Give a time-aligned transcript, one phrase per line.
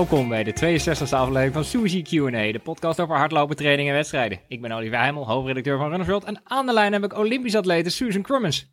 [0.00, 4.40] Welkom bij de 62e aflevering van Suzy Q&A, de podcast over hardlopen, training en wedstrijden.
[4.48, 7.56] Ik ben Olivier Heimel, hoofdredacteur van Runners World en aan de lijn heb ik Olympisch
[7.56, 8.70] atlete Susan Crummins.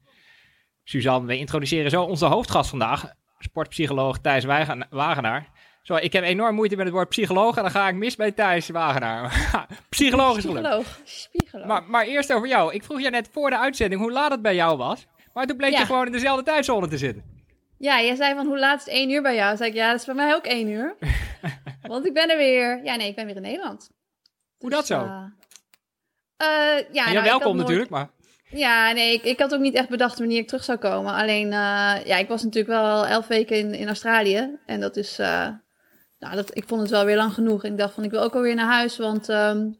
[0.84, 4.46] Suzanne, we introduceren zo onze hoofdgast vandaag, sportpsycholoog Thijs
[4.90, 5.50] Wagenaar.
[5.82, 8.32] Zo, ik heb enorm moeite met het woord psycholoog en dan ga ik mis bij
[8.32, 9.50] Thijs Wagenaar.
[9.90, 11.02] psycholoog is gelukt.
[11.04, 11.68] Psycholoog.
[11.68, 12.74] Maar, maar eerst over jou.
[12.74, 15.58] Ik vroeg je net voor de uitzending hoe laat het bij jou was, maar toen
[15.58, 17.37] bleek je gewoon in dezelfde tijdzone te zitten.
[17.78, 19.58] Ja, jij zei van hoe laat is het één uur bij jou?
[19.58, 20.96] zei ik, ja, dat is bij mij ook één uur.
[21.82, 22.84] Want ik ben er weer.
[22.84, 23.90] Ja, nee, ik ben weer in Nederland.
[24.58, 25.04] hoe dat zo?
[25.04, 25.24] Uh,
[26.42, 28.10] uh, ja, nou, welkom natuurlijk, maar...
[28.50, 31.14] Ja, nee, ik, ik had ook niet echt bedacht wanneer ik terug zou komen.
[31.14, 34.60] Alleen, uh, ja, ik was natuurlijk wel elf weken in, in Australië.
[34.66, 37.64] En dat is, nou, dat, ik vond het wel weer lang genoeg.
[37.64, 39.78] En ik dacht van, ik wil ook alweer naar huis, want um,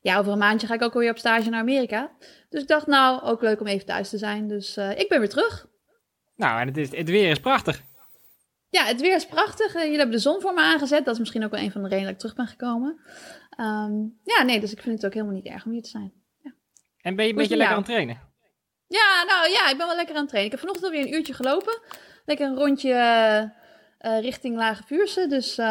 [0.00, 2.10] ja, over een maandje ga ik ook alweer op stage naar Amerika.
[2.48, 4.48] Dus ik dacht, nou, ook leuk om even thuis te zijn.
[4.48, 5.66] Dus ik ben weer terug.
[6.36, 7.82] Nou, en het, is, het weer is prachtig.
[8.68, 9.74] Ja, het weer is prachtig.
[9.74, 11.04] Uh, jullie hebben de zon voor me aangezet.
[11.04, 13.00] Dat is misschien ook wel een van de redenen dat ik terug ben gekomen.
[13.60, 16.12] Um, ja, nee, dus ik vind het ook helemaal niet erg om hier te zijn.
[16.42, 16.54] Ja.
[17.00, 18.20] En ben je een beetje lekker aan het trainen?
[18.88, 20.52] Ja, nou ja, ik ben wel lekker aan het trainen.
[20.52, 21.80] Ik heb vanochtend alweer een uurtje gelopen.
[22.24, 22.92] Lekker een rondje
[24.06, 25.26] uh, richting Lage Vuurse.
[25.26, 25.66] Dus uh,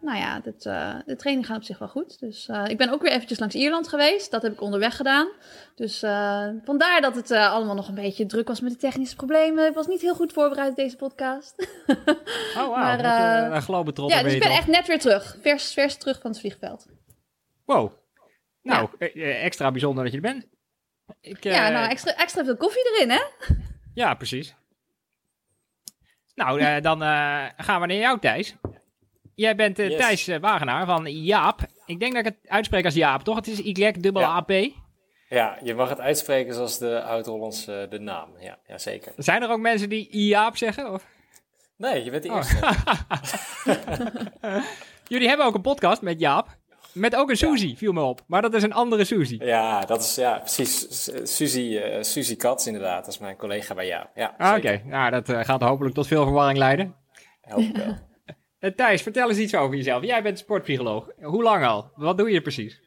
[0.00, 2.20] nou ja, dit, de training gaat op zich wel goed.
[2.20, 4.30] Dus ik ben ook weer eventjes langs Ierland geweest.
[4.30, 5.28] Dat heb ik onderweg gedaan.
[5.74, 5.98] Dus
[6.64, 9.68] vandaar dat het allemaal nog een beetje druk was met de technische problemen.
[9.68, 11.54] Ik was niet heel goed voorbereid op deze podcast.
[12.56, 12.76] Oh, wow.
[12.76, 13.06] maar, uh,
[14.08, 15.36] Ja, dus ik ben echt net weer terug.
[15.40, 16.86] Vers, vers terug van het vliegveld.
[17.64, 17.92] Wow.
[18.62, 18.88] Nou,
[19.22, 20.46] extra bijzonder dat je er bent.
[21.20, 23.20] Ik, ja, nou, extra, extra veel koffie erin, hè?
[23.94, 24.54] Ja, precies.
[26.36, 28.54] Nou, uh, dan uh, gaan we naar jou, Thijs.
[29.34, 29.98] Jij bent uh, yes.
[29.98, 31.60] Thijs Wagenaar van Jaap.
[31.86, 33.36] Ik denk dat ik het uitspreek als Jaap, toch?
[33.36, 34.34] Het is Y dubbel ja.
[34.34, 34.50] AP.
[35.28, 38.30] Ja, je mag het uitspreken zoals de Oud-Hollandse de naam.
[38.40, 39.12] Ja, ja, zeker.
[39.16, 40.92] Zijn er ook mensen die Jaap zeggen?
[40.92, 41.06] Of?
[41.76, 42.56] Nee, je bent de eerste.
[42.56, 42.72] Oh.
[45.12, 46.55] Jullie hebben ook een podcast met Jaap.
[46.96, 47.76] Met ook een Suzy, ja.
[47.76, 48.20] viel me op.
[48.26, 49.36] Maar dat is een andere Suzy.
[49.40, 50.86] Ja, dat is ja, precies.
[51.22, 53.04] Suzy, uh, Suzy Katz inderdaad.
[53.04, 54.06] Dat is mijn collega bij jou.
[54.14, 56.94] Ja, ah, Oké, nou dat uh, gaat hopelijk tot veel verwarring leiden.
[57.40, 57.96] Hoop wel.
[58.60, 60.04] uh, Thijs, vertel eens iets over jezelf.
[60.04, 61.10] Jij bent sportpsycholoog.
[61.20, 61.90] Hoe lang al?
[61.94, 62.80] Wat doe je precies?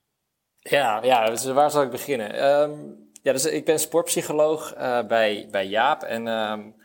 [0.60, 2.46] Ja, ja dus waar zal ik beginnen?
[2.46, 4.74] Um, ja, dus ik ben sportpsycholoog
[5.08, 6.04] bij, bij Jaap.
[6.04, 6.76] En um,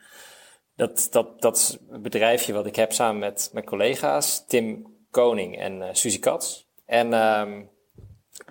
[0.77, 4.47] dat, dat, dat bedrijfje wat ik heb samen met mijn collega's.
[4.47, 6.64] Tim Koning en Suzy Katz.
[6.87, 7.71] En um,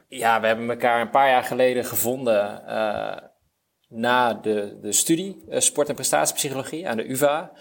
[0.07, 3.17] ja, we hebben elkaar een paar jaar geleden gevonden uh,
[3.87, 7.51] na de, de studie uh, sport- en prestatiepsychologie aan de UvA.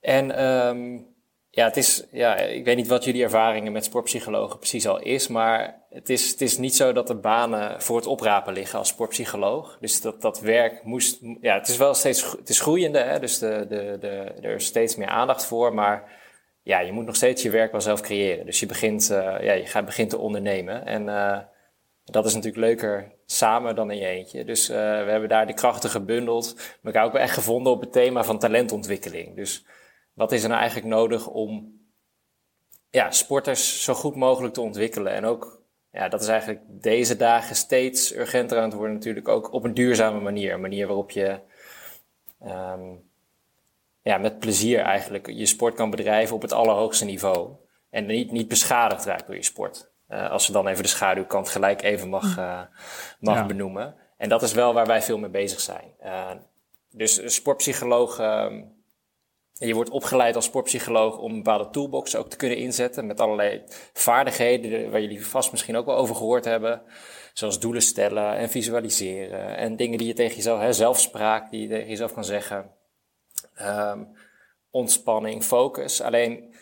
[0.00, 1.08] En um,
[1.50, 5.28] ja, het is, ja, ik weet niet wat jullie ervaringen met sportpsychologen precies al is,
[5.28, 8.88] maar het is, het is niet zo dat de banen voor het oprapen liggen als
[8.88, 9.78] sportpsycholoog.
[9.80, 13.38] Dus dat, dat werk moest, ja, het is wel steeds, het is groeiende, hè, dus
[13.38, 14.08] de, de, de,
[14.40, 16.19] er is steeds meer aandacht voor, maar
[16.70, 18.46] ja, je moet nog steeds je werk wel zelf creëren.
[18.46, 20.86] Dus je begint, uh, ja, je gaat, begint te ondernemen.
[20.86, 21.38] En uh,
[22.04, 24.44] dat is natuurlijk leuker samen dan in je eentje.
[24.44, 26.54] Dus uh, we hebben daar de krachten gebundeld.
[26.54, 29.36] Maar ik heb ook echt gevonden op het thema van talentontwikkeling.
[29.36, 29.66] Dus
[30.12, 31.80] wat is er nou eigenlijk nodig om
[32.90, 35.12] ja, sporters zo goed mogelijk te ontwikkelen?
[35.12, 39.28] En ook, ja, dat is eigenlijk deze dagen steeds urgenter aan het worden natuurlijk.
[39.28, 40.52] Ook op een duurzame manier.
[40.52, 41.38] Een manier waarop je...
[42.46, 43.09] Um,
[44.10, 47.50] ja, met plezier eigenlijk je sport kan bedrijven op het allerhoogste niveau.
[47.90, 49.90] En niet, niet beschadigd raakt door je sport.
[50.08, 52.60] Uh, als we dan even de schaduwkant gelijk even mag, uh,
[53.20, 53.46] mag ja.
[53.46, 53.94] benoemen.
[54.16, 55.94] En dat is wel waar wij veel mee bezig zijn.
[56.04, 56.30] Uh,
[56.90, 58.62] dus sportpsycholoog, ehm,
[59.52, 63.06] je wordt opgeleid als sportpsycholoog om een bepaalde toolbox ook te kunnen inzetten.
[63.06, 63.62] Met allerlei
[63.92, 66.82] vaardigheden waar jullie vast misschien ook wel over gehoord hebben.
[67.32, 69.56] Zoals doelen stellen en visualiseren.
[69.56, 72.78] En dingen die je tegen jezelf, hè, zelfspraak die je tegen jezelf kan zeggen
[73.62, 74.16] um,
[74.70, 76.00] ontspanning, focus.
[76.00, 76.54] Alleen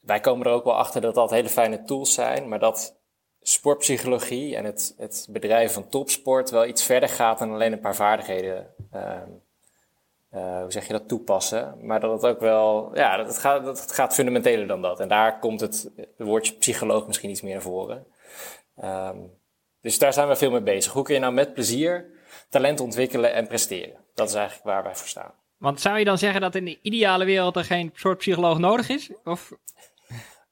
[0.00, 3.00] wij komen er ook wel achter dat dat hele fijne tools zijn, maar dat
[3.40, 7.94] sportpsychologie en het, het bedrijven van topsport wel iets verder gaat dan alleen een paar
[7.94, 8.74] vaardigheden.
[8.94, 9.44] Um,
[10.32, 11.76] uh, hoe zeg je dat, toepassen.
[11.80, 15.00] Maar dat het ook wel, ja, dat het, gaat, dat het gaat fundamenteler dan dat.
[15.00, 18.06] En daar komt het, woordje psycholoog misschien iets meer naar voren.
[18.84, 19.38] Um,
[19.80, 20.92] dus daar zijn we veel mee bezig.
[20.92, 22.10] Hoe kun je nou met plezier
[22.48, 24.04] talent ontwikkelen en presteren?
[24.14, 25.34] Dat is eigenlijk waar wij voor staan.
[25.58, 28.88] Want zou je dan zeggen dat in de ideale wereld er geen soort psycholoog nodig
[28.88, 29.10] is?
[29.24, 29.52] Of?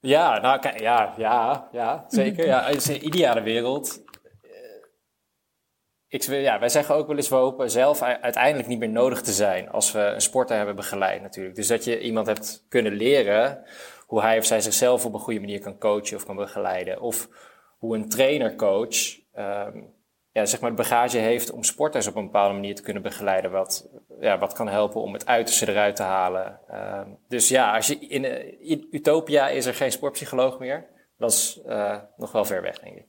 [0.00, 2.46] Ja, nou, ja, ja, ja, zeker.
[2.46, 4.02] Ja, in de ideale wereld.
[4.42, 4.50] Eh,
[6.08, 9.32] ik, ja, wij zeggen ook wel eens, we hopen zelf uiteindelijk niet meer nodig te
[9.32, 11.54] zijn als we een sporter hebben begeleid natuurlijk.
[11.54, 13.64] Dus dat je iemand hebt kunnen leren
[14.06, 17.00] hoe hij of zij zichzelf op een goede manier kan coachen of kan begeleiden.
[17.00, 17.28] Of
[17.78, 19.93] hoe een trainer coach um,
[20.34, 23.50] ja, zeg maar bagage heeft om sporters op een bepaalde manier te kunnen begeleiden.
[23.50, 23.88] Wat,
[24.20, 26.60] ja, wat kan helpen om het uiterste eruit te halen.
[26.68, 28.24] Ehm, dus ja, als je in,
[28.60, 30.86] in, Utopia is er geen sportpsycholoog meer.
[31.18, 33.06] Dat is uh, nog wel ver weg, denk ik.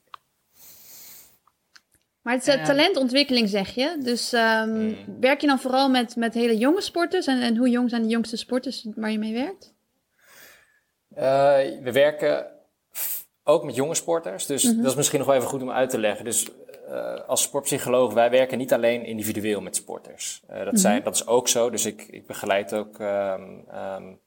[2.22, 3.98] Maar het is uh, talentontwikkeling, zeg je.
[4.02, 7.26] Dus um, werk je dan vooral met, met hele jonge sporters?
[7.26, 9.74] En, en hoe jong zijn de jongste sporters waar je mee werkt?
[11.16, 11.22] Uh,
[11.82, 12.46] we werken
[13.48, 14.46] ook met jonge sporters.
[14.46, 14.82] Dus mm-hmm.
[14.82, 16.24] dat is misschien nog wel even goed om uit te leggen.
[16.24, 16.46] Dus
[17.26, 20.42] als sportpsycholoog, wij werken niet alleen individueel met sporters.
[20.42, 20.78] Uh, dat, mm-hmm.
[20.78, 21.70] zijn, dat is ook zo.
[21.70, 24.20] Dus ik, ik begeleid ook um, um,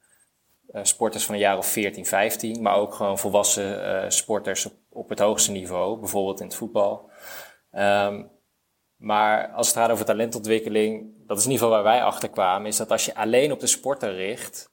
[0.72, 2.62] uh, sporters van een jaar of 14, 15.
[2.62, 6.00] Maar ook gewoon volwassen sporters op, op het hoogste niveau.
[6.00, 7.10] Bijvoorbeeld in het voetbal.
[7.72, 8.30] Um,
[9.00, 12.68] maar als het gaat over talentontwikkeling, dat is in ieder geval waar wij achter kwamen,
[12.68, 14.72] is dat als je alleen op de sporter richt,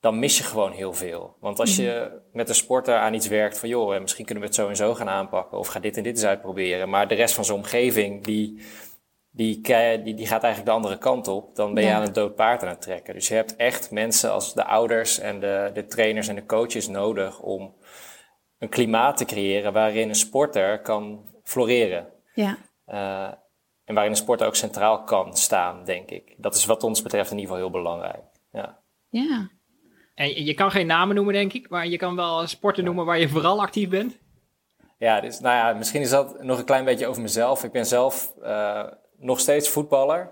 [0.00, 1.36] dan mis je gewoon heel veel.
[1.40, 2.36] Want als je mhm.
[2.36, 4.94] met een sporter aan iets werkt van, joh, misschien kunnen we het zo en zo
[4.94, 8.24] gaan aanpakken, of ga dit en dit eens uitproberen, maar de rest van zijn omgeving,
[8.24, 8.62] die,
[9.30, 9.60] die,
[10.02, 12.62] die, die gaat eigenlijk de andere kant op, dan ben je aan een dood paard
[12.62, 13.14] aan het trekken.
[13.14, 16.88] Dus je hebt echt mensen als de ouders en de, de trainers en de coaches
[16.88, 17.74] nodig om
[18.58, 22.08] een klimaat te creëren waarin een sporter kan floreren.
[22.34, 22.58] Ja.
[22.86, 23.32] Uh,
[23.84, 26.34] en waarin een sporter ook centraal kan staan, denk ik.
[26.36, 28.24] Dat is wat ons betreft in ieder geval heel belangrijk.
[28.50, 28.82] Ja.
[29.08, 29.50] Ja.
[30.18, 33.18] En je kan geen namen noemen, denk ik, maar je kan wel sporten noemen waar
[33.18, 34.18] je vooral actief bent.
[34.96, 37.64] Ja, dus nou ja, misschien is dat nog een klein beetje over mezelf.
[37.64, 38.84] Ik ben zelf uh,
[39.16, 40.30] nog steeds voetballer.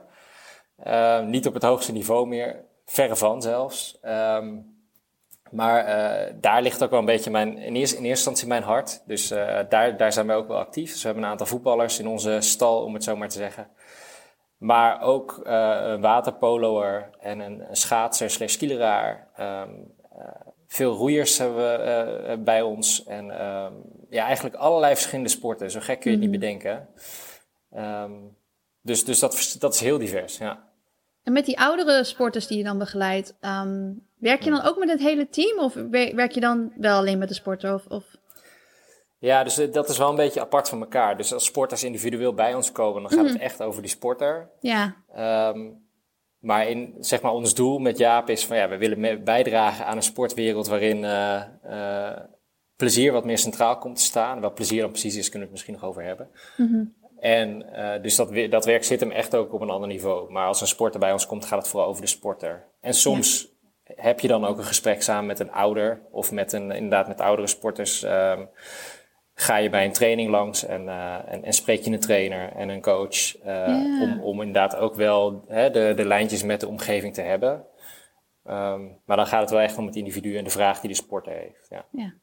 [0.87, 3.99] Uh, niet op het hoogste niveau meer, verre van zelfs.
[4.03, 4.75] Um,
[5.51, 8.63] maar uh, daar ligt ook wel een beetje mijn, in, eerste, in eerste instantie mijn
[8.63, 9.03] hart.
[9.07, 9.29] Dus
[9.69, 10.91] daar, daar zijn wij ook wel actief.
[10.91, 13.69] Dus we hebben een aantal voetballers in onze stal, om het zo maar te zeggen.
[14.57, 19.29] Maar ook uh, een waterpoloer en een, schaatser slash skileraar.
[19.41, 20.29] Um, uh,
[20.67, 23.05] veel roeiers hebben we uh, bij ons.
[23.05, 25.71] En um, ja, eigenlijk allerlei verschillende sporten.
[25.71, 26.41] Zo gek kun je het niet mhm.
[26.41, 26.89] bedenken.
[27.77, 28.37] Um,
[28.83, 30.65] dus dus dat, dat is heel divers, ja.
[31.23, 33.35] En met die oudere sporters die je dan begeleidt,
[34.19, 35.59] werk je dan ook met het hele team?
[35.59, 37.75] Of werk je dan wel alleen met de sporter?
[37.75, 38.16] Of, of?
[39.19, 41.17] Ja, dus eh, dat is wel een beetje apart van elkaar.
[41.17, 43.43] Dus als sporters individueel bij ons komen, dan gaat het mhm.
[43.43, 44.51] echt over die sporter.
[44.61, 44.97] Ja.
[45.51, 45.85] Um,
[46.39, 49.97] maar in, zeg maar, ons doel met Jaap is van ja, we willen bijdragen aan
[49.97, 52.17] een sportwereld waarin uh, uh,
[52.77, 54.41] plezier wat meer centraal komt te staan.
[54.41, 56.31] Wat plezier dan precies is, kunnen we het misschien nog over hebben.
[56.57, 56.95] Mm -hmm.
[57.19, 60.33] En uh, dus dat, dat werk zit hem echt ook op een ander niveau.
[60.33, 62.65] Maar als een sporter bij ons komt, gaat het vooral over de sporter.
[62.81, 63.49] En soms
[63.85, 63.93] ja.
[63.97, 67.21] heb je dan ook een gesprek samen met een ouder of met een, inderdaad met
[67.21, 68.03] oudere sporters.
[68.03, 68.49] Um,
[69.39, 72.69] ga je bij een training langs en, uh, en, en, spreek je een trainer en
[72.69, 73.45] een coach.
[73.47, 77.67] Uh, om, om inderdaad ook wel hè, de, de lijntjes met de omgeving te hebben.
[78.51, 80.97] Um, maar dan gaat het wel echt om het individu en de vraag die de
[80.97, 81.67] sporter heeft.
[81.69, 81.85] Ja.
[81.93, 82.15] ja.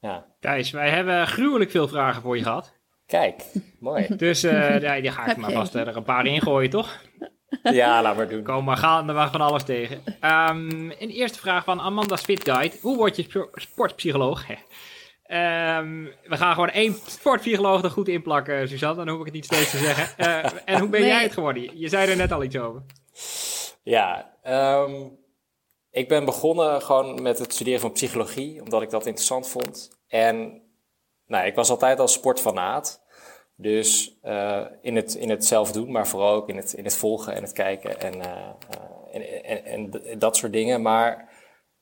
[0.00, 0.26] ja.
[0.40, 2.74] Thijs, wij hebben gruwelijk veel vragen voor je gehad.
[3.06, 3.44] Kijk,
[3.80, 4.06] mooi.
[4.16, 7.00] Dus uh, ja, die ga ik maar vast er een paar ingooien, toch?
[7.62, 8.42] Ja, laat maar doen.
[8.52, 9.96] Kom maar, gaan er van alles tegen.
[10.06, 12.76] Um, een eerste vraag van Amanda Spitguide.
[12.80, 14.46] Hoe word je sportpsycholoog?
[15.28, 19.04] Um, we gaan gewoon één sportpsycholoog er goed in plakken, Suzanne.
[19.04, 20.24] Dan hoef ik het niet steeds te zeggen.
[20.26, 21.78] Uh, en hoe ben jij het geworden?
[21.78, 22.82] Je zei er net al iets over.
[23.82, 25.18] Ja, um,
[25.90, 29.98] ik ben begonnen gewoon met het studeren van psychologie, omdat ik dat interessant vond.
[30.08, 30.62] En
[31.26, 33.04] nou, ik was altijd al sportfanaat.
[33.56, 36.96] Dus uh, in, het, in het zelf doen, maar vooral ook in het, in het
[36.96, 38.24] volgen en het kijken en, uh,
[39.12, 40.82] en, en, en, dat soort dingen.
[40.82, 41.28] Maar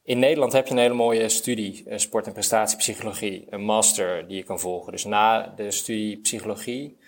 [0.05, 4.37] in Nederland heb je een hele mooie studie, uh, sport- en prestatiepsychologie, een master die
[4.37, 4.93] je kan volgen.
[4.93, 6.99] Dus na de studie psychologie,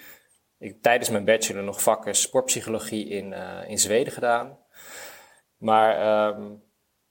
[0.59, 4.59] ik tijdens mijn bachelor nog vakken sportpsychologie in, uh, in Zweden gedaan.
[5.59, 6.63] Maar um,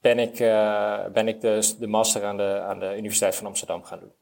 [0.02, 3.84] ben ik, uh, ben ik de, de master aan de, aan de Universiteit van Amsterdam
[3.84, 4.14] gaan doen.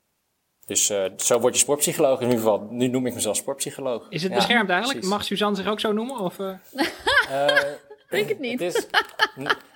[0.66, 2.20] Dus uh, zo word je sportpsycholoog.
[2.20, 4.06] In ieder geval, nu noem ik mezelf sportpsycholoog.
[4.10, 5.00] Is het ja, beschermd eigenlijk?
[5.00, 5.18] Precies.
[5.18, 6.20] Mag Suzanne zich ook zo noemen?
[6.20, 6.56] Of, uh?
[8.14, 8.60] Denk het niet.
[8.60, 8.88] Het is,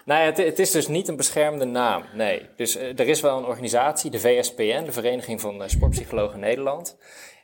[0.05, 2.49] nou ja, het, het, is dus niet een beschermde naam, nee.
[2.55, 6.97] Dus uh, er is wel een organisatie, de VSPN, de Vereniging van uh, Sportpsychologen Nederland.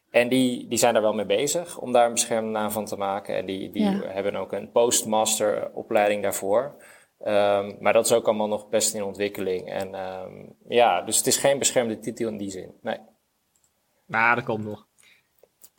[0.10, 2.98] En die, die zijn daar wel mee bezig om daar een beschermde naam van te
[2.98, 3.36] maken.
[3.36, 4.02] En die, die ja.
[4.06, 6.76] hebben ook een postmaster opleiding daarvoor.
[7.26, 9.70] Um, maar dat is ook allemaal nog best in ontwikkeling.
[9.70, 12.98] En um, ja, dus het is geen beschermde titel in die zin, nee.
[14.06, 14.88] Maar dat komt nog.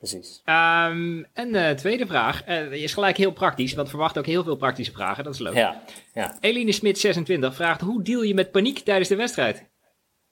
[0.09, 0.43] Precies.
[0.45, 4.45] Um, en de uh, tweede vraag uh, is gelijk heel praktisch, want verwacht ook heel
[4.45, 5.25] veel praktische vragen.
[5.25, 5.55] Dat is leuk.
[5.55, 5.83] Ja,
[6.15, 6.37] ja.
[6.41, 9.65] Eline Smit, 26, vraagt: Hoe deal je met paniek tijdens de wedstrijd?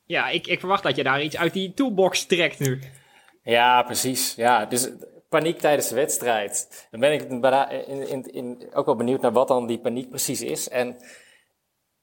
[0.05, 2.81] Ja, ik, ik verwacht dat je daar iets uit die toolbox trekt nu.
[3.43, 4.35] Ja, precies.
[4.35, 4.91] Ja, dus
[5.29, 6.87] paniek tijdens de wedstrijd.
[6.91, 10.43] Dan ben ik in, in, in, ook wel benieuwd naar wat dan die paniek precies
[10.43, 10.69] is.
[10.69, 10.97] En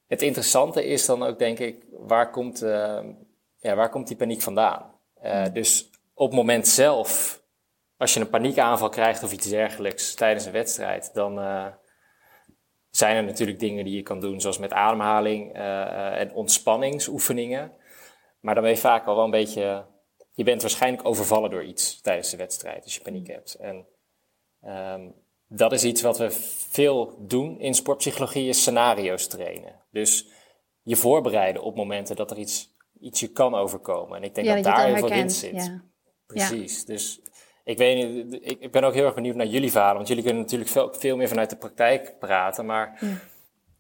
[0.08, 3.00] het interessante is dan ook, denk ik, waar komt, uh,
[3.60, 4.94] ja, waar komt die paniek vandaan?
[5.24, 7.39] Uh, dus op het moment zelf
[8.00, 11.66] als je een paniekaanval krijgt of iets dergelijks tijdens een wedstrijd, dan uh,
[12.90, 17.72] zijn er natuurlijk dingen die je kan doen, zoals met ademhaling uh, en ontspanningsoefeningen.
[18.40, 19.86] Maar dan ben je vaak al wel een beetje.
[20.32, 23.54] Je bent waarschijnlijk overvallen door iets tijdens de wedstrijd als je paniek hebt.
[23.54, 23.88] En
[24.66, 25.16] um,
[25.48, 26.32] dat is iets wat we
[26.70, 29.86] veel doen in sportpsychologie, is scenario's trainen.
[29.92, 30.30] Dus
[30.82, 34.18] je voorbereiden op momenten dat er iets, iets je kan overkomen.
[34.18, 35.56] En ik denk dat, daar heel veel winst zit.
[35.56, 35.84] Ja.
[36.26, 36.86] Precies.
[36.86, 37.22] Dus
[37.70, 39.96] ik, weet niet, ik, ben ook heel erg benieuwd naar jullie verhalen.
[39.96, 42.66] Want jullie kunnen natuurlijk veel, veel meer vanuit de praktijk praten.
[42.66, 43.00] Maar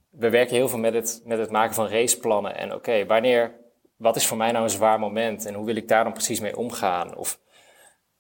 [0.09, 2.55] we werken heel veel met het, met het maken van raceplannen.
[2.55, 3.55] En oké, wanneer,
[3.95, 5.45] wat is voor mij nou een zwaar moment?
[5.45, 7.15] En hoe wil ik daar dan precies mee omgaan?
[7.15, 7.39] Of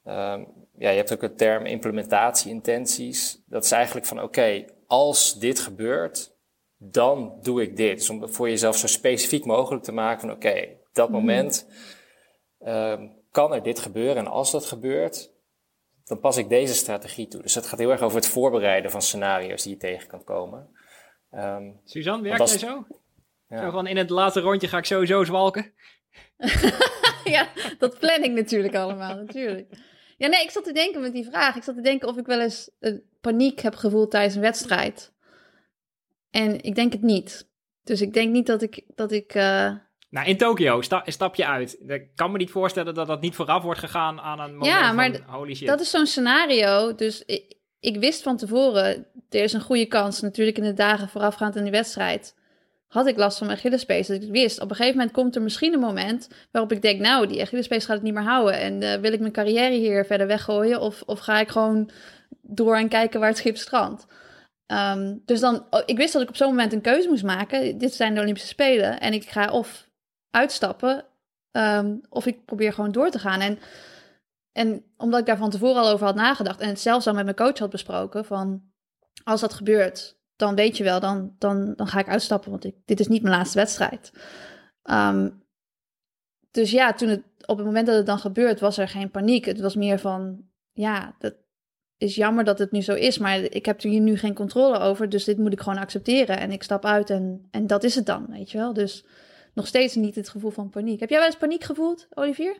[0.05, 0.47] um,
[0.77, 3.41] ja, je hebt ook de term implementatie-intenties.
[3.45, 6.35] Dat is eigenlijk van oké, als dit gebeurt,
[6.77, 7.97] dan doe ik dit.
[7.97, 11.17] Dus om voor jezelf zo specifiek mogelijk te maken van oké, dat mhm.
[11.17, 11.67] moment
[12.65, 14.17] um, kan er dit gebeuren.
[14.17, 15.37] En als dat gebeurt,
[16.09, 17.41] dan pas ik deze strategie toe.
[17.41, 20.69] Dus het gaat heel erg over het voorbereiden van scenario's die je tegen kan komen.
[21.31, 22.87] Um, Suzanne, werk jij zo?
[23.47, 23.61] Ja.
[23.61, 25.73] Zo van in het laatste rondje ga ik sowieso zwalken?
[27.35, 27.47] ja,
[27.77, 29.73] dat plan ik natuurlijk allemaal, natuurlijk.
[30.17, 31.55] Ja, nee, ik zat te denken met die vraag.
[31.55, 32.71] Ik zat te denken of ik wel eens
[33.21, 35.13] paniek heb gevoeld tijdens een wedstrijd.
[36.29, 37.49] En ik denk het niet.
[37.83, 38.83] Dus ik denk niet dat ik.
[38.95, 39.75] Dat ik uh...
[40.09, 41.77] Nou, in Tokio stap je uit.
[41.87, 44.91] Ik kan me niet voorstellen dat dat niet vooraf wordt gegaan aan een moment ja,
[44.91, 45.67] maar van, holy shit.
[45.67, 46.95] dat is zo'n scenario.
[46.95, 51.09] Dus ik, ik wist van tevoren, er is een goede kans natuurlijk in de dagen
[51.09, 52.37] voorafgaand aan die wedstrijd
[52.89, 54.07] had ik last van mijn Achillespees.
[54.07, 56.99] Dat ik wist, op een gegeven moment komt er misschien een moment waarop ik denk,
[56.99, 58.59] nou, die Achillespees gaat het niet meer houden.
[58.59, 60.81] En uh, wil ik mijn carrière hier verder weggooien?
[60.81, 61.89] Of, of ga ik gewoon
[62.41, 64.05] door en kijken waar het schip strandt?
[64.67, 67.77] Um, dus dan, oh, ik wist dat ik op zo'n moment een keuze moest maken.
[67.77, 68.99] Dit zijn de Olympische Spelen.
[68.99, 69.87] En ik ga of
[70.31, 71.05] uitstappen,
[71.51, 73.39] um, of ik probeer gewoon door te gaan.
[73.41, 73.59] En,
[74.51, 77.23] en omdat ik daar van tevoren al over had nagedacht en het zelfs al met
[77.23, 78.63] mijn coach had besproken, van
[79.23, 82.75] als dat gebeurt, dan weet je wel, dan, dan, dan ga ik uitstappen, want ik,
[82.85, 84.11] dit is niet mijn laatste wedstrijd.
[84.83, 85.47] Um,
[86.51, 89.45] dus ja, toen het, op het moment dat het dan gebeurt, was er geen paniek.
[89.45, 91.35] Het was meer van, ja, dat
[91.97, 95.09] is jammer dat het nu zo is, maar ik heb hier nu geen controle over,
[95.09, 96.39] dus dit moet ik gewoon accepteren.
[96.39, 98.73] En ik stap uit en, en dat is het dan, weet je wel.
[98.73, 99.05] Dus
[99.59, 100.99] nog steeds niet het gevoel van paniek.
[100.99, 102.57] Heb jij wel eens paniek gevoeld, Olivier?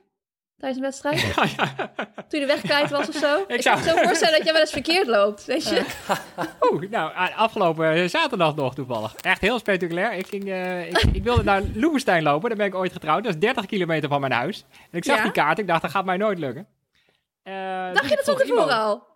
[0.57, 1.19] tijdens een wedstrijd?
[1.57, 1.91] Ja,
[2.27, 3.43] Toen je de weg kwijt was of zo?
[3.47, 5.85] Ik, zou me zo voorstellen dat je wel eens verkeerd loopt, weet je?
[6.71, 9.15] Oeh, nou, afgelopen eh, zaterdag nog toevallig.
[9.15, 10.13] Echt heel spectaculair.
[10.13, 13.23] Ik, ging, uh, ik, ik, wilde naar Loevestein lopen, daar ben ik ooit getrouwd.
[13.23, 14.65] Dat is 30 kilometer van mijn huis.
[14.91, 16.67] En ik zag die kaart, ik dacht, dat gaat mij nooit lukken.
[17.43, 17.53] Uh,
[17.93, 19.07] Dacht je dat van tevoren al?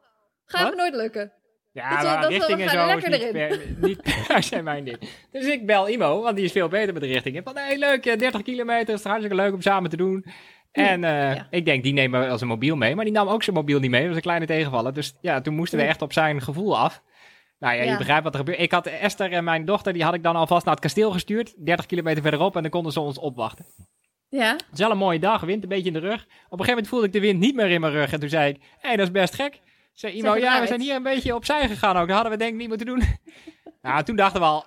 [0.45, 1.31] Gaat het nooit lukken?
[1.73, 4.97] Ja, dat maar richting en zo is niet per, niet per se mijn ding.
[5.31, 7.43] Dus ik bel Imo, want die is veel beter met de richtingen.
[7.43, 10.25] Van, hey, leuk, 30 kilometer, is hartstikke leuk om samen te doen.
[10.71, 12.95] En uh, ik denk, die nemen we als een mobiel mee.
[12.95, 13.99] Maar die nam ook zijn mobiel niet mee.
[13.99, 14.93] Dat was een kleine tegenvaller.
[14.93, 17.01] Dus ja, toen moesten we echt op zijn gevoel af.
[17.59, 18.59] Nou ja, je begrijpt wat er gebeurt.
[18.59, 21.65] Ik had Esther en mijn dochter, die had ik dan alvast naar het kasteel gestuurd.
[21.65, 22.55] 30 kilometer verderop.
[22.55, 23.65] En dan konden ze ons opwachten.
[24.29, 24.51] Ja.
[24.51, 26.23] Het is wel een mooie dag, wind een beetje in de rug.
[26.23, 28.13] Op een gegeven moment voelde ik de wind niet meer in mijn rug.
[28.13, 29.59] En toen zei ik, hé, hey, dat is best gek.
[29.93, 32.07] Zei iemand, ja, we zijn hier een beetje opzij gegaan ook.
[32.07, 33.03] Dat hadden we denk ik niet moeten doen.
[33.81, 34.65] nou, toen dachten we al,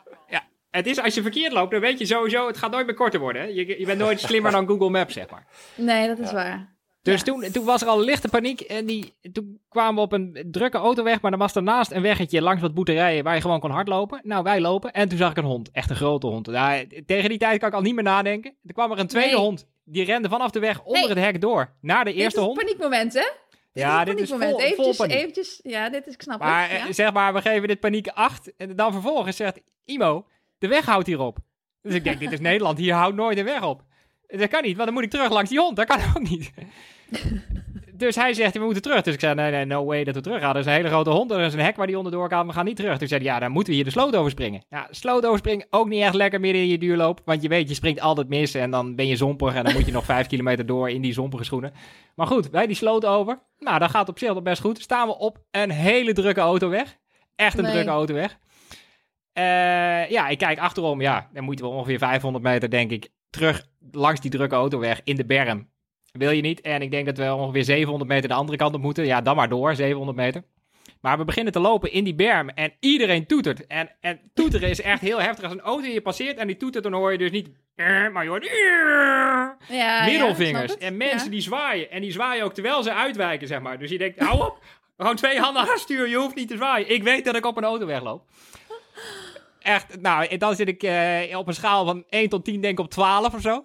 [0.76, 3.20] het is, als je verkeerd loopt, dan weet je sowieso, het gaat nooit meer korter
[3.20, 3.42] worden.
[3.42, 3.48] Hè?
[3.48, 5.46] Je, je bent nooit slimmer dan Google Maps, zeg maar.
[5.74, 6.74] Nee, dat is waar.
[7.02, 8.60] Dus toen, toen was er al lichte paniek.
[8.60, 11.20] En die, toen kwamen we op een drukke autoweg.
[11.20, 14.20] Maar dan was naast een weggetje langs wat boeterijen waar je gewoon kon hardlopen.
[14.22, 14.92] Nou, wij lopen.
[14.92, 15.70] En toen zag ik een hond.
[15.70, 16.46] Echt een grote hond.
[16.46, 18.56] Nou, tegen die tijd kan ik al niet meer nadenken.
[18.64, 19.66] Er kwam er een tweede hond.
[19.84, 21.74] Die rende vanaf de weg onder het hek door.
[21.80, 22.58] Naar de eerste hond.
[22.58, 23.28] Dit is een paniekmoment, hè?
[23.80, 26.86] Ja, dit is vol, eventjes, vol eventjes, ja, dit is, ik snap maar, het.
[26.86, 26.92] Ja.
[26.92, 28.56] zeg maar, we geven dit paniek acht.
[28.56, 30.26] En dan vervolgens zegt Imo,
[30.58, 31.38] de weg houdt hierop.
[31.82, 33.82] Dus ik denk, dit is Nederland, hier houdt nooit de weg op.
[34.26, 35.76] Dat kan niet, want dan moet ik terug langs die hond.
[35.76, 36.50] Dat kan ook niet.
[37.96, 39.02] dus hij zegt, we moeten terug.
[39.02, 40.54] Dus ik zei, nee, nee, no way dat we terug gaan.
[40.54, 42.46] Er is een hele grote hond, er is een hek waar die onderdoor kan.
[42.46, 42.98] We gaan niet terug.
[42.98, 44.64] Dus zei ja, dan moeten we hier de sloot overspringen.
[44.68, 47.20] Ja, sloot overspringen, ook niet echt lekker midden in je duurloop.
[47.24, 49.54] Want je weet, je springt altijd mis en dan ben je zompig.
[49.54, 51.72] En dan moet je nog vijf kilometer door in die zompige schoenen.
[52.14, 53.38] Maar goed, wij die sloot over.
[53.58, 54.80] Nou, dat gaat op zich al best goed.
[54.80, 56.96] Staan we op een hele drukke autoweg.
[57.36, 58.38] Echt een drukke autoweg.
[59.38, 61.00] Uh, ja, ik kijk achterom.
[61.00, 65.16] Ja, dan moeten we ongeveer 500 meter, denk ik, terug langs die drukke autoweg in
[65.16, 65.68] de berm.
[66.18, 66.60] Wil je niet?
[66.60, 69.06] En ik denk dat we ongeveer 700 meter de andere kant op moeten.
[69.06, 70.42] Ja, dan maar door, 700 meter.
[71.00, 73.66] Maar we beginnen te lopen in die berm en iedereen toetert.
[73.66, 75.44] En, en toeteren is echt heel heftig.
[75.44, 77.48] Als een auto je passeert en die toetert, dan hoor je dus niet...
[78.12, 78.50] Maar je hoort...
[79.68, 80.76] Ja, middelvingers.
[80.78, 81.90] en mensen die zwaaien.
[81.90, 83.78] En die zwaaien ook terwijl ze uitwijken, zeg maar.
[83.78, 84.58] Dus je denkt, hou op.
[84.96, 86.08] Gewoon twee handen aan stuur.
[86.08, 86.90] Je hoeft niet te zwaaien.
[86.90, 88.24] Ik weet dat ik op een auto wegloop
[89.66, 92.84] echt, nou, dan zit ik uh, op een schaal van 1 tot 10, denk ik
[92.84, 93.64] op 12 of zo.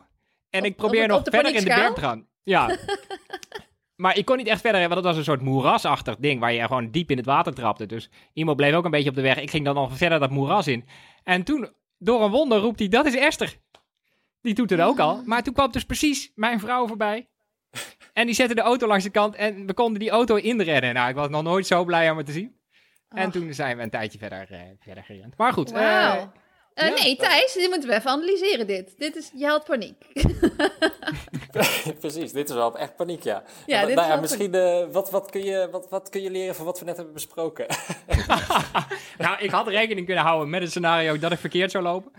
[0.49, 2.27] En ik probeer nog verder in de berg te gaan.
[2.43, 2.77] Ja.
[3.95, 6.61] maar ik kon niet echt verder, want het was een soort moerasachtig ding waar je
[6.67, 7.85] gewoon diep in het water trapte.
[7.85, 9.37] Dus iemand bleef ook een beetje op de weg.
[9.37, 10.85] Ik ging dan nog verder dat moeras in.
[11.23, 13.57] En toen, door een wonder, roept hij, dat is Esther.
[14.41, 15.21] Die doet het ook al.
[15.25, 17.29] Maar toen kwam dus precies mijn vrouw voorbij.
[18.13, 20.93] En die zette de auto langs de kant en we konden die auto inrennen.
[20.93, 22.59] Nou, ik was nog nooit zo blij om het te zien.
[23.09, 23.31] En Ach.
[23.31, 25.37] toen zijn we een tijdje verder, eh, verder gerend.
[25.37, 26.23] Maar goed, eh.
[26.73, 26.93] Eh, ja.
[27.03, 28.93] nee, Thijs, dit moeten we even analyseren dit.
[28.97, 29.95] Dit is, je had paniek.
[31.99, 33.43] Precies, dit is wel echt paniek, ja.
[33.65, 36.21] Ja, Nou, dit is nou ja, misschien, eh, wat, wat, kun je, wat, wat kun
[36.21, 37.65] je leren van wat we net hebben besproken?
[39.17, 42.11] nou, ik had rekening kunnen houden met het scenario dat ik verkeerd zou lopen.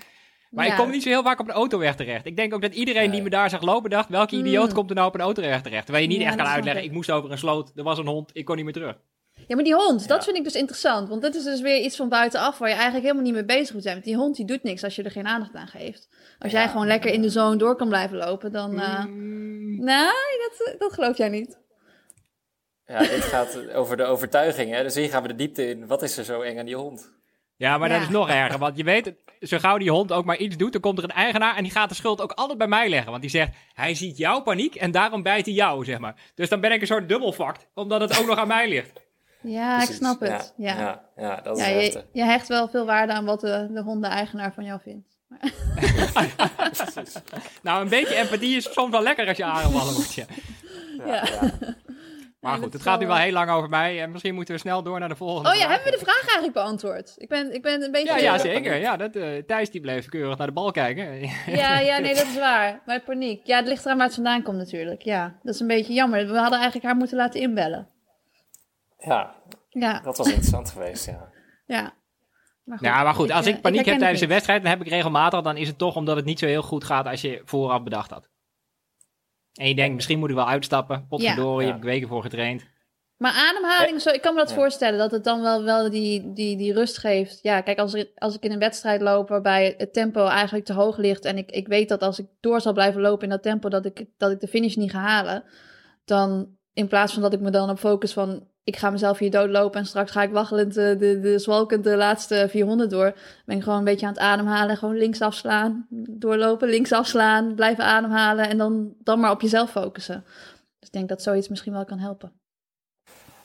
[0.50, 0.70] Maar Ja.
[0.72, 2.26] ik kom niet zo heel vaak op een autoweg terecht.
[2.26, 4.74] Ik denk ook dat iedereen die me daar zag lopen dacht, welke idioot Mm.
[4.74, 5.84] komt er nou op een autoweg terecht?
[5.84, 6.88] Terwijl je niet Ja, echt kan uitleggen, ik.
[6.88, 8.96] ik moest over een sloot, er was een hond, ik kon niet meer terug.
[9.46, 11.08] Ja, maar die hond, dat vind ik dus interessant.
[11.08, 13.72] Want dit is dus weer iets van buitenaf waar je eigenlijk helemaal niet mee bezig
[13.74, 13.94] moet zijn.
[13.94, 16.08] Want die hond die doet niks als je er geen aandacht aan geeft.
[16.38, 18.80] Als jij gewoon lekker in de zone door kan blijven lopen, dan...
[18.80, 19.50] eh Mm,
[19.84, 20.04] Nee,
[20.48, 21.58] dat, dat geloof jij niet.
[22.86, 24.82] ja, dit gaat over de overtuiging, hè.
[24.82, 25.86] Dus hier gaan we de diepte in.
[25.86, 27.12] Wat is er zo eng aan die hond?
[27.56, 27.94] Ja, maar Ja.
[27.94, 28.58] dat is nog erger.
[28.58, 31.10] Want je weet, zo gauw die hond ook maar iets doet, dan komt er een
[31.10, 33.10] eigenaar en die gaat de schuld ook altijd bij mij leggen.
[33.10, 36.14] Want die zegt, hij ziet jouw paniek en daarom bijt hij jou, zeg maar.
[36.34, 39.00] Dus dan ben ik een soort dubbelfakt, omdat het ook nog aan mij ligt.
[39.42, 39.96] Ja, ik Precies.
[39.96, 40.54] snap het.
[40.56, 41.92] Ja, Ja, ja, ja, dat is Ja, heftig.
[42.12, 45.10] je, je hecht wel veel waarde aan wat de, de hondeneigenaar van jou vindt.
[47.62, 50.14] Nou, een beetje empathie is soms wel lekker als je aangevallen wordt.
[50.14, 50.24] Ja.
[50.98, 51.22] Ja, Ja.
[51.40, 51.50] ja.
[52.40, 54.02] Maar goed, het gaat nu wel, heel lang over mij.
[54.02, 55.48] En misschien moeten we snel door naar de volgende.
[55.48, 55.72] Oh ja, vraag.
[55.74, 57.14] hebben we de vraag eigenlijk beantwoord?
[57.16, 58.08] Ik ben, ik ben een beetje...
[58.08, 58.76] Ja, ja, zeker.
[58.76, 61.20] Ja, dat, eh, Thijs die bleef keurig naar de bal kijken.
[61.46, 62.80] Ja, ja, nee, dat is waar.
[62.86, 63.40] Maar paniek.
[63.46, 65.02] Ja, het ligt eraan waar het vandaan komt natuurlijk.
[65.02, 66.26] Ja, dat is een beetje jammer.
[66.26, 67.88] We hadden eigenlijk haar moeten laten inbellen.
[69.04, 69.34] Ja,
[69.68, 71.28] Ja, dat was interessant geweest, ja.
[71.66, 71.94] ja.
[72.64, 74.88] Maar Ja, maar goed, als eh, ik paniek heb tijdens een wedstrijd, dan heb ik
[74.88, 77.82] regelmatig, dan is het toch omdat het niet zo heel goed gaat als je vooraf
[77.82, 78.30] bedacht had.
[79.52, 81.06] En je denkt, misschien moet ik wel uitstappen.
[81.08, 81.72] Potverdorie, Ja.
[81.72, 82.70] heb ik weken voor getraind.
[83.16, 84.54] Maar ademhaling, zo, ik kan me dat Ja.
[84.54, 87.38] voorstellen, dat het dan wel, wel die, die, die rust geeft.
[87.42, 90.72] Ja, kijk, als, er, als ik in een wedstrijd loop waarbij het tempo eigenlijk te
[90.72, 91.24] hoog ligt...
[91.24, 93.68] en ik, ik weet dat als ik door zal blijven lopen in dat tempo...
[93.68, 95.44] dat ik, dat ik de finish niet ga halen...
[96.04, 98.48] dan in plaats van dat ik me dan op focus van...
[98.64, 101.96] ik ga mezelf hier doodlopen en straks ga ik waggelend de, de, de zwalkend de
[101.96, 103.14] laatste 400 door...
[103.46, 104.76] ben ik gewoon een beetje aan het ademhalen.
[104.76, 108.48] Gewoon links afslaan, doorlopen, links afslaan, blijven ademhalen...
[108.48, 110.24] en dan, dan maar op jezelf focussen.
[110.78, 112.32] Dus ik denk dat zoiets misschien wel kan helpen.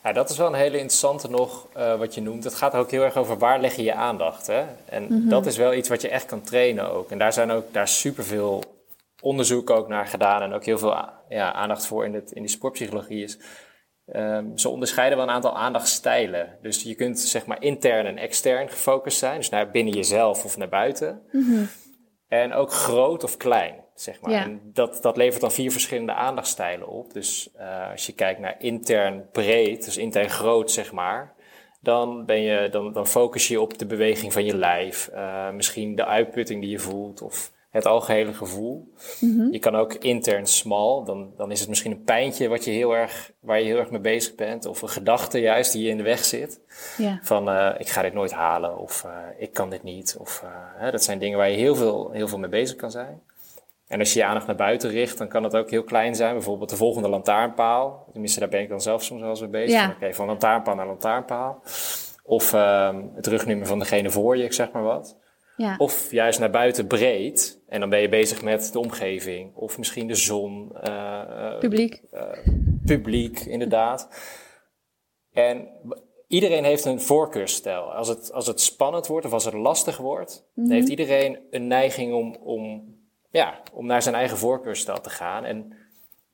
[0.02, 2.44] Ja, dat is wel een hele interessante nog, eh, wat je noemt.
[2.44, 4.46] Het gaat ook heel erg over waar leg je je aandacht.
[4.46, 4.64] Hè?
[4.84, 5.28] En Mhm.
[5.28, 7.10] dat is wel iets wat je echt kan trainen ook.
[7.10, 8.62] En daar zijn ook daar superveel
[9.22, 10.42] onderzoek ook naar gedaan.
[10.42, 10.96] En ook heel veel
[11.28, 13.38] ja, aandacht voor in, het, in die sportpsychologie is.
[14.12, 16.58] Ehm, ze onderscheiden wel een aantal aandachtstijlen.
[16.62, 19.36] Dus je kunt zeg maar intern en extern gefocust zijn.
[19.36, 21.22] Dus naar binnen jezelf of naar buiten.
[22.28, 24.30] En ook groot of klein, zeg maar.
[24.30, 24.42] Ja.
[24.42, 27.12] En dat, dat levert dan vier verschillende aandachtstijlen op.
[27.12, 31.34] Dus eh, als je kijkt naar intern breed, dus intern groot, zeg maar.
[31.80, 35.08] Dan, ben je, dan, dan focus je op de beweging van je lijf.
[35.08, 38.92] eh, misschien de uitputting die je voelt of het algehele gevoel.
[39.50, 41.04] Je kan ook intern smal.
[41.04, 43.90] Dan, dan is het misschien een pijntje wat je heel erg, waar je heel erg
[43.90, 44.66] mee bezig bent.
[44.66, 46.60] Of een gedachte juist die je in de weg zit.
[46.96, 47.18] Ja.
[47.22, 50.16] Van eh, ik ga dit nooit halen of eh, ik kan dit niet.
[50.18, 52.90] Of, eh, hè, dat zijn dingen waar je heel veel, heel veel mee bezig kan
[52.90, 53.22] zijn.
[53.88, 56.32] En als je je aandacht naar buiten richt, dan kan het ook heel klein zijn.
[56.32, 58.06] Bijvoorbeeld de volgende lantaarnpaal.
[58.12, 59.80] Tenminste, daar ben ik dan zelf soms wel eens mee bezig.
[59.80, 59.90] Ja.
[59.90, 61.62] Oké, van lantaarnpaal naar lantaarnpaal.
[62.24, 65.16] Of ehm, het rugnummer van degene voor je, ik zeg maar wat.
[65.58, 65.74] Ja.
[65.78, 67.60] Of juist naar buiten breed.
[67.68, 69.54] En dan ben je bezig met de omgeving.
[69.54, 70.76] Of misschien de zon.
[70.82, 72.02] eh, eh, Publiek.
[72.84, 74.08] publiek, inderdaad.
[75.32, 75.68] En
[76.28, 77.92] iedereen heeft een voorkeursstijl.
[77.92, 81.66] Als het, als het spannend wordt of als het lastig wordt, dan heeft iedereen een
[81.66, 82.94] neiging om, om,
[83.30, 85.44] ja, om naar zijn eigen voorkeursstijl te gaan.
[85.44, 85.72] En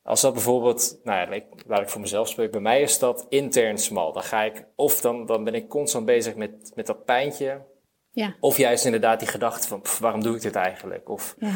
[0.02, 3.78] als dat bijvoorbeeld, nou ja, laat ik voor mezelf spreken, bij mij is dat intern
[3.78, 4.12] smal.
[4.12, 7.60] Dan ga ik, of dan, dan ben ik constant bezig met, met dat pijntje.
[8.14, 8.34] Ja.
[8.40, 11.08] Of juist inderdaad die gedachte van, pff, waarom doe ik dit eigenlijk?
[11.08, 11.52] Of Ja.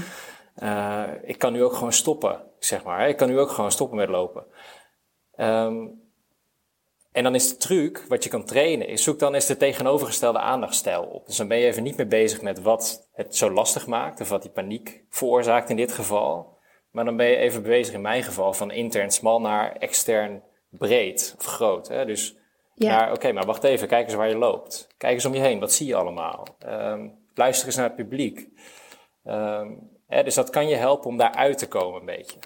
[0.55, 3.09] eh, ik kan nu ook gewoon stoppen, zeg maar.
[3.09, 4.45] Ik kan nu ook gewoon stoppen met lopen.
[5.37, 5.87] Ehm,
[7.13, 10.39] en dan is de truc, wat je kan trainen, is zoek dan eens de tegenovergestelde
[10.39, 11.27] aandachtstijl op.
[11.27, 14.29] Dus dan ben je even niet meer bezig met wat het zo lastig maakt, of
[14.29, 16.57] wat die paniek veroorzaakt in dit geval.
[16.91, 21.35] Maar dan ben je even bezig, in mijn geval, van intern smal naar extern breed
[21.39, 21.89] of groot.
[21.89, 22.05] Hè?
[22.05, 22.37] Dus
[22.79, 22.97] Ja.
[22.97, 24.87] naar, oké, maar wacht even, kijk eens waar je loopt.
[24.97, 26.47] Kijk eens om je heen, wat zie je allemaal?
[26.59, 28.49] Ehm, luister eens naar het publiek.
[29.25, 29.71] Ehm,
[30.07, 32.39] hè, dus dat kan je helpen om daaruit te komen een beetje.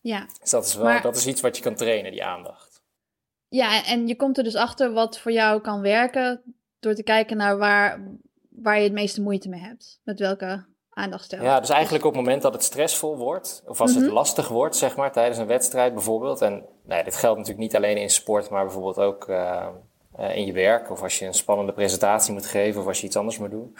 [0.00, 0.26] Ja.
[0.40, 2.82] Dus dat is, wel, Maar- dat is iets wat je kan trainen, die aandacht.
[3.48, 6.42] ja, en je komt er dus achter wat voor jou kan werken
[6.78, 8.12] door te kijken naar waar,
[8.50, 10.00] waar je het meeste moeite mee hebt.
[10.04, 10.66] Met welke
[10.96, 11.42] aandacht stelt.
[11.42, 14.02] Ja, dus eigenlijk op het moment dat het stressvol wordt, of als Mhm.
[14.02, 16.40] het lastig wordt, zeg maar, tijdens een wedstrijd bijvoorbeeld.
[16.42, 16.52] En
[16.84, 19.66] nou ja, dit geldt natuurlijk niet alleen in sport, maar bijvoorbeeld ook eh,
[20.16, 20.90] eh, in je werk.
[20.90, 23.76] Of als je een spannende presentatie moet geven, of als je iets anders moet doen.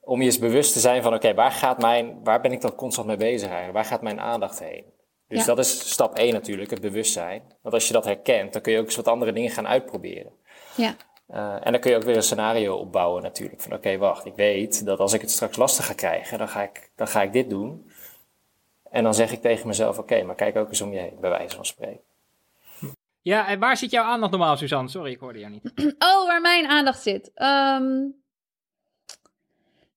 [0.00, 2.74] Om je eens bewust te zijn van, oké, waar gaat mijn, waar ben ik dan
[2.74, 3.74] constant mee bezig eigenlijk?
[3.76, 4.84] Waar gaat mijn aandacht heen?
[5.28, 5.44] Dus Ja.
[5.44, 7.42] dat is stap 1 natuurlijk, het bewustzijn.
[7.62, 10.32] Want als je dat herkent, dan kun je ook eens wat andere dingen gaan uitproberen.
[10.76, 13.60] Ja, Eh, en dan kun je ook weer een scenario opbouwen natuurlijk.
[13.60, 16.62] Van oké, wacht, ik weet dat als ik het straks lastig ga krijgen, dan ga
[16.62, 17.90] ik, dan ga ik dit doen.
[18.90, 21.30] En dan zeg ik tegen mezelf, oké, maar kijk ook eens om je heen, bij
[21.30, 22.00] wijze van spreken.
[23.22, 24.88] Ja, en waar zit jouw aandacht normaal, Suzanne?
[24.88, 25.72] Sorry, ik hoorde jou niet.
[25.98, 27.30] Oh, waar mijn aandacht zit.
[27.34, 28.04] Ehm,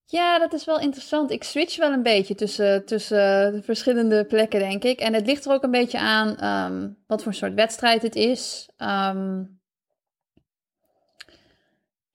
[0.05, 1.31] ja, dat is wel interessant.
[1.31, 4.99] Ik switch wel een beetje tussen, tussen de verschillende plekken, denk ik.
[4.99, 8.69] En het ligt er ook een beetje aan ehm, wat voor soort wedstrijd het is.
[8.77, 9.43] Ehm,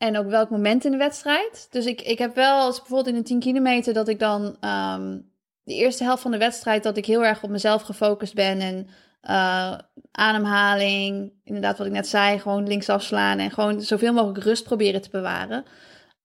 [0.06, 1.66] en ook welk moment in de wedstrijd.
[1.70, 5.18] Dus ik, ik heb wel, als bijvoorbeeld in een 10 kilometer, dat ik dan ehm,
[5.62, 8.60] de eerste helft van de wedstrijd, dat ik heel erg op mezelf gefocust ben.
[8.60, 8.88] En
[9.20, 9.78] eh,
[10.10, 15.02] ademhaling, inderdaad wat ik net zei, gewoon linksaf slaan en gewoon zoveel mogelijk rust proberen
[15.02, 15.64] te bewaren.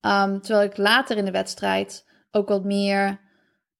[0.00, 3.20] Ehm, terwijl ik later in de wedstrijd ook wat meer,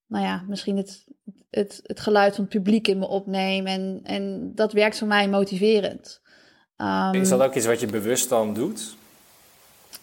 [0.07, 1.05] nou ja, misschien het,
[1.51, 3.67] het, het geluid van het publiek in me opneem.
[3.67, 6.21] En, en dat werkt voor mij motiverend.
[6.77, 8.99] Ehm, Is dat ook iets wat je bewust dan doet?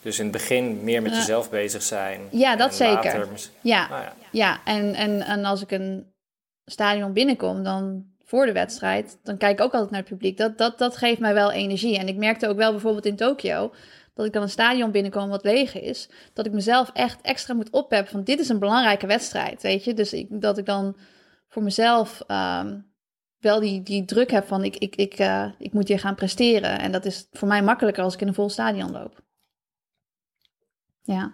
[0.02, 2.22] Dus in het begin meer met jezelf bezig zijn.
[2.32, 3.04] ja, dat zeker.
[3.04, 3.28] later
[3.62, 4.14] Ja, Nou ja.
[4.32, 6.14] ja en, en, en als ik een
[6.66, 10.38] stadion binnenkom, dan voor de wedstrijd, dan kijk ik ook altijd naar het publiek.
[10.38, 11.98] Dat, dat, dat geeft mij wel energie.
[11.98, 13.74] En ik merkte ook wel bijvoorbeeld in Tokio,
[14.14, 17.70] dat ik dan een stadion binnenkom wat leeg is, dat ik mezelf echt extra moet
[17.70, 19.94] oppeppen van dit is een belangrijke wedstrijd, weet je.
[19.94, 20.98] Dus ik, dat ik dan
[21.48, 22.80] voor mezelf ehm,
[23.40, 26.80] wel die, die druk heb van ik, ik, ik, eh, ik moet hier gaan presteren.
[26.80, 29.26] En dat is voor mij makkelijker als ik in een vol stadion loop.
[31.08, 31.34] Ja.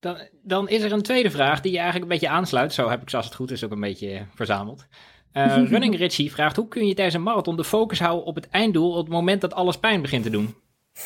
[0.00, 2.72] Dan, dan is er een tweede vraag die je eigenlijk een beetje aansluit.
[2.72, 4.86] Zo heb ik ze als het goed is ook een beetje eh, verzameld.
[5.32, 8.48] Eh, Running Richie vraagt, hoe kun je tijdens een marathon de focus houden op het
[8.48, 10.54] einddoel op het moment dat alles pijn begint te doen?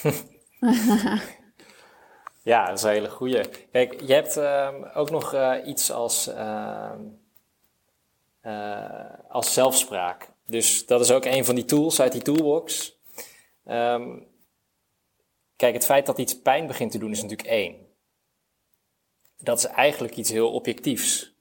[2.44, 3.40] Ja, dat is een hele goeie.
[3.72, 6.98] Kijk, je hebt ehm, ook nog eh, iets als, ehm,
[8.40, 10.30] eh, als zelfspraak.
[10.46, 12.98] Dus dat is ook een van die tools uit die toolbox.
[13.64, 14.18] Ehm,
[15.64, 17.76] kijk, het feit dat iets pijn begint te doen is natuurlijk één.
[19.38, 21.32] Dat is eigenlijk iets heel objectiefs.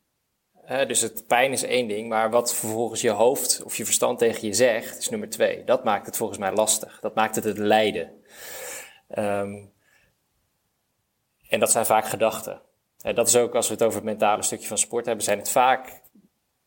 [0.88, 4.48] Dus het pijn is één ding, maar wat vervolgens je hoofd of je verstand tegen
[4.48, 5.64] je zegt, is nummer twee.
[5.64, 7.00] Dat maakt het volgens mij lastig.
[7.00, 8.24] Dat maakt het het lijden.
[9.08, 9.66] Ehm,
[11.50, 12.62] en dat zijn vaak gedachten.
[13.02, 15.40] En dat is ook als we het over het mentale stukje van sport hebben, zijn
[15.40, 16.02] het vaak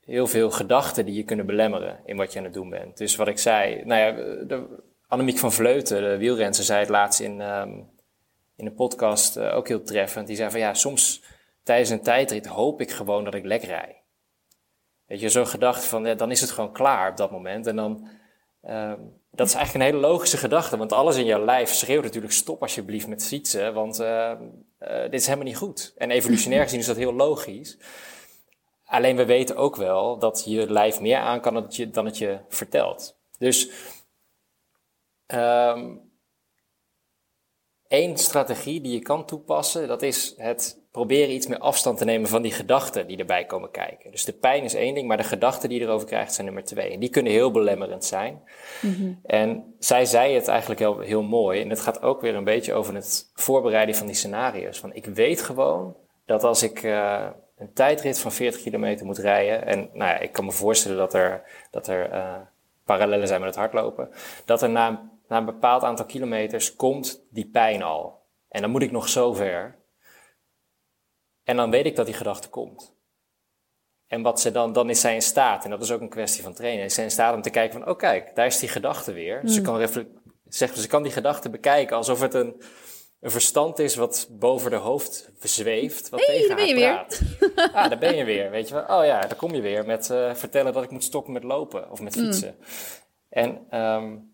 [0.01, 2.97] heel veel gedachten die je kunnen belemmeren in wat je aan het doen bent.
[2.97, 4.12] Dus wat ik zei, nou ja,
[4.45, 7.71] de, Annemiek van Vleuten, de wielrenster, zei het laatst in, ehm,
[8.57, 10.27] in een podcast eh, ook heel treffend.
[10.27, 11.23] Die zei van ja, soms
[11.62, 14.03] tijdens een tijdrit hoop ik gewoon dat ik lek rij.
[15.07, 17.66] Weet je, zo'n gedachte van ja, dan is het gewoon klaar op dat moment.
[17.66, 18.09] En dan,
[18.62, 22.33] ehm, dat is eigenlijk een hele logische gedachte, want alles in jouw lijf schreeuwt natuurlijk
[22.33, 24.42] stop alsjeblieft met fietsen, want ehm,
[24.79, 25.95] eh, dit is helemaal niet goed.
[25.97, 27.79] En evolutionair gezien is dat heel logisch.
[28.85, 32.19] Alleen we weten ook wel dat je lijf meer aan kan dan het dan het
[32.19, 33.16] je vertelt.
[33.38, 33.71] Dus
[35.27, 35.95] ehm
[37.89, 42.29] één strategie die je kan toepassen, dat is het proberen iets meer afstand te nemen
[42.29, 44.11] van die gedachten die erbij komen kijken.
[44.11, 46.65] Dus de pijn is één ding, maar de gedachten die je erover krijgt zijn nummer
[46.65, 46.91] twee.
[46.91, 48.43] En die kunnen heel belemmerend zijn.
[49.25, 51.61] En zij zei het eigenlijk heel, heel mooi.
[51.61, 54.79] En het gaat ook weer een beetje over het voorbereiden van die scenario's.
[54.79, 59.67] Van ik weet gewoon dat als ik uh, een tijdrit van 40 kilometer moet rijden.
[59.67, 62.35] En nou ja, ik kan me voorstellen dat er, dat er uh,
[62.85, 64.09] parallellen zijn met het hardlopen.
[64.45, 68.25] Dat er na, na een bepaald aantal kilometers komt die pijn al.
[68.49, 69.79] En dan moet ik nog zo ver.
[71.45, 72.95] En dan weet ik dat die gedachte komt.
[74.07, 76.43] En wat ze dan, dan is zij in staat, en dat is ook een kwestie
[76.43, 78.69] van trainen, is zij in staat om te kijken van, oh kijk, daar is die
[78.69, 79.49] gedachte weer.
[79.49, 79.89] Ze, kan
[80.49, 82.62] zeg, ze kan die gedachte bekijken alsof het een,
[83.21, 86.95] een verstand is wat boven de hoofd zweeft, wat hey, tegen daar ben haar je
[86.95, 87.23] praat.
[87.39, 87.71] Weer.
[87.73, 88.99] Ah, daar ben je weer, weet je wel.
[88.99, 91.91] Oh ja, daar kom je weer met uh, vertellen dat ik moet stoppen met lopen
[91.91, 92.57] of met fietsen.
[92.59, 92.65] Mm.
[93.29, 94.26] En um,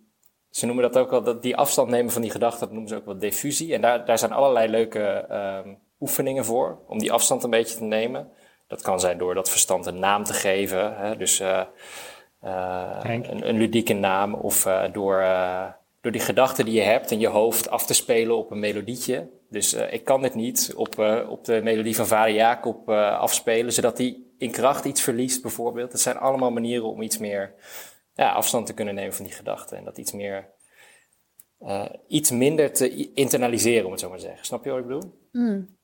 [0.52, 2.96] ze noemen dat ook wel, dat die afstand nemen van die gedachte, dat noemen ze
[2.96, 3.74] ook wel diffusie.
[3.74, 5.26] En daar, daar zijn allerlei leuke
[5.64, 8.28] um, oefeningen voor, om die afstand een beetje te nemen.
[8.66, 10.96] Dat kan zijn door dat verstand een naam te geven.
[10.96, 11.16] Hè?
[11.16, 11.62] Dus uh,
[12.44, 14.34] uh, een, een, ludieke naam.
[14.34, 15.24] Of uh, door,
[16.00, 19.28] door die gedachten die je hebt in je hoofd af te spelen op een melodietje.
[19.50, 24.34] Dus ik kan dit niet op, op de melodie van vader Jacob afspelen, zodat die
[24.38, 25.90] in kracht iets verliest bijvoorbeeld.
[25.90, 27.54] Dat zijn allemaal manieren om iets meer
[28.14, 29.76] ja, afstand te kunnen nemen van die gedachten.
[29.78, 30.50] En dat iets meer...
[32.08, 34.44] iets minder te internaliseren, om het zo maar te zeggen.
[34.46, 35.28] Snap je wat ik bedoel?
[35.32, 35.80] Mm.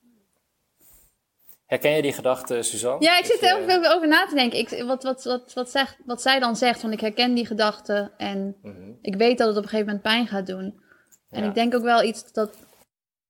[1.67, 3.05] Herken je die gedachte, Suzanne?
[3.05, 4.59] Ja, ik zit er heel veel over na te denken.
[4.59, 8.13] Ik, wat, wat, wat, wat, zegt, wat zij dan zegt, van ik herken die gedachte
[8.17, 8.93] en Mhm.
[9.01, 10.83] ik weet dat het op een gegeven moment pijn gaat doen.
[11.31, 11.49] En Ja.
[11.49, 12.57] ik denk ook wel iets dat,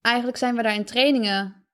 [0.00, 1.66] eigenlijk zijn we daar in trainingen,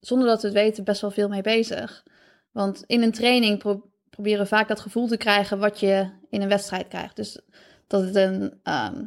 [0.00, 2.02] zonder dat we het weten, best wel veel mee bezig.
[2.50, 6.48] Want in een training pro- proberen vaak dat gevoel te krijgen wat je in een
[6.48, 7.16] wedstrijd krijgt.
[7.16, 7.40] Dus
[7.86, 9.04] dat het een, ehm,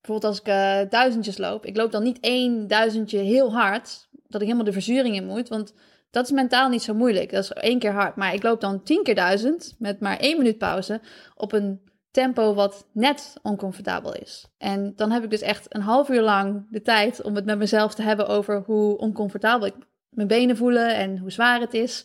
[0.00, 4.40] bijvoorbeeld als ik eh, duizendjes loop, ik loop dan niet één duizendje heel hard, dat
[4.40, 5.74] ik helemaal de verzuring in moet, want
[6.10, 7.30] dat is mentaal niet zo moeilijk.
[7.30, 8.16] Dat is één keer hard.
[8.16, 11.00] Maar ik loop dan tien keer duizend met maar één minuut pauze
[11.34, 14.46] op een tempo wat net oncomfortabel is.
[14.58, 17.58] En dan heb ik dus echt een half uur lang de tijd om het met
[17.58, 19.74] mezelf te hebben over hoe oncomfortabel ik
[20.08, 22.04] mijn benen voelen en hoe zwaar het is.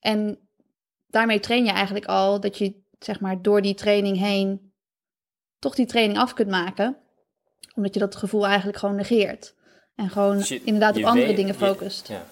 [0.00, 0.38] En
[1.06, 4.72] daarmee train je eigenlijk al dat je zeg maar door die training heen
[5.58, 6.96] toch die training af kunt maken,
[7.74, 9.54] omdat je dat gevoel eigenlijk gewoon negeert
[9.94, 12.08] en gewoon Dus je- inderdaad op andere weet- dingen je- focust.
[12.08, 12.24] Ja.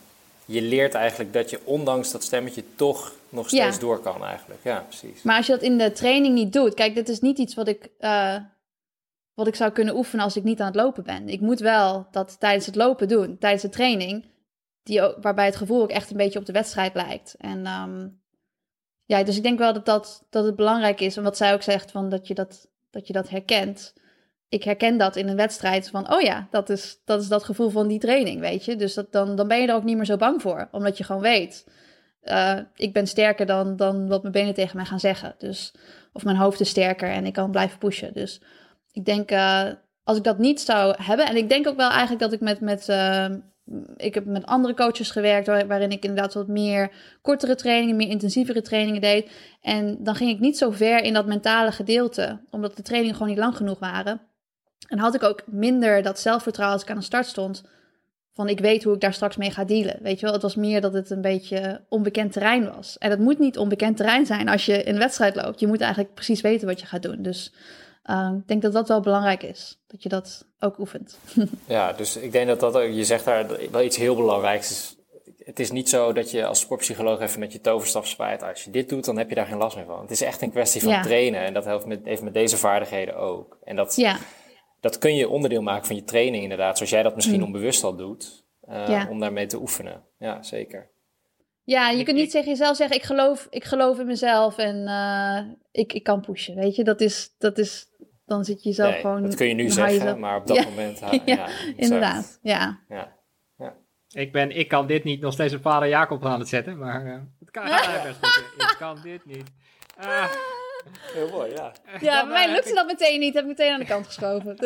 [0.46, 3.80] Je leert eigenlijk dat je ondanks dat stemmetje toch nog steeds Ja.
[3.80, 4.60] door kan eigenlijk.
[4.64, 5.22] Ja, precies.
[5.22, 7.68] Maar als je dat in de training niet doet, kijk, dit is niet iets wat
[7.68, 8.36] ik, eh,
[9.34, 11.28] wat ik zou kunnen oefenen als ik niet aan het lopen ben.
[11.28, 14.24] Ik moet wel dat tijdens het lopen doen, tijdens de training,
[14.82, 17.34] die ook, waarbij het gevoel ook echt een beetje op de wedstrijd lijkt.
[17.38, 18.08] En ehm,
[19.04, 21.62] ja, dus ik denk wel dat, dat, dat het belangrijk is, en wat zij ook
[21.62, 23.94] zegt, van dat, je dat, dat je dat herkent.
[24.48, 27.70] Ik herken dat in een wedstrijd van, oh ja, dat is dat, is dat gevoel
[27.70, 28.76] van die training, weet je.
[28.76, 31.04] Dus dat, dan, dan ben je er ook niet meer zo bang voor, omdat je
[31.04, 31.64] gewoon weet,
[32.20, 35.34] eh, ik ben sterker dan, dan wat mijn benen tegen mij gaan zeggen.
[35.38, 35.74] Dus,
[36.12, 38.12] of mijn hoofd is sterker en ik kan blijven pushen.
[38.12, 38.40] Dus
[38.92, 39.68] ik denk, eh,
[40.04, 41.26] als ik dat niet zou hebben...
[41.26, 42.60] En ik denk ook wel eigenlijk dat ik met...
[42.60, 43.26] met eh,
[43.96, 45.46] ik heb met andere coaches gewerkt...
[45.46, 46.90] waar- waarin ik inderdaad wat meer
[47.22, 47.96] kortere trainingen...
[47.96, 49.30] meer intensievere trainingen deed.
[49.60, 52.40] En dan ging ik niet zo ver in dat mentale gedeelte...
[52.50, 54.20] omdat de trainingen gewoon niet lang genoeg waren.
[54.88, 57.64] En had ik ook minder dat zelfvertrouwen als ik aan de start stond...
[58.32, 59.98] van ik weet hoe ik daar straks mee ga dealen.
[60.02, 62.98] Weet je wel, het was meer dat het een beetje onbekend terrein was.
[62.98, 65.60] En het moet niet onbekend terrein zijn als je een wedstrijd loopt.
[65.60, 67.22] Je moet eigenlijk precies weten wat je gaat doen.
[67.22, 67.52] Dus
[68.10, 69.78] uh, ik denk dat dat wel belangrijk is.
[69.86, 71.18] Dat je dat ook oefent.
[71.66, 74.96] Ja, dus ik denk dat dat, ook- je zegt daar wel iets heel belangrijks is.
[75.38, 78.42] Het is niet zo dat je als sportpsycholoog even met je toverstaf zwaait.
[78.42, 80.00] Als je dit doet, dan heb je daar geen last meer van.
[80.00, 81.02] Het is echt een kwestie van Ja.
[81.02, 81.40] trainen.
[81.40, 83.58] En dat helpt met, heeft met deze vaardigheden ook.
[83.64, 84.16] En dat, Ja,
[84.80, 86.76] dat kun je onderdeel maken van je training inderdaad.
[86.76, 87.44] Zoals jij dat misschien Mm.
[87.44, 88.44] onbewust al doet.
[88.60, 89.06] eh, Ja.
[89.10, 90.02] Om daarmee te oefenen.
[90.18, 90.90] Ja, zeker.
[91.64, 94.58] Ja je Ik- kunt niet ik- tegen jezelf zeggen: ik geloof, ik geloof in mezelf
[94.58, 96.54] en uh, ik, ik kan pushen.
[96.54, 97.86] Weet je, dat is, dat is
[98.26, 99.22] dan zit je jezelf Nee, gewoon.
[99.22, 101.00] dat kun je nu zeggen, jezelf- maar op dat Ja, moment...
[101.00, 101.46] ha- ja, ja.
[101.76, 102.78] Inderdaad, ja.
[102.88, 103.12] Ja.
[104.08, 107.06] Ik, ben, ik kan dit niet nog steeds op vader Jacob aan het zetten, maar
[107.06, 108.62] eh, het kan gaat best goed.
[108.62, 109.50] Ik kan dit niet.
[109.98, 110.30] Ah,
[111.12, 111.72] Heel mooi, ja.
[112.00, 113.34] Ja, dan, bij mij eh, lukte dat meteen niet.
[113.34, 114.56] Heb ik meteen aan de kant geschoven.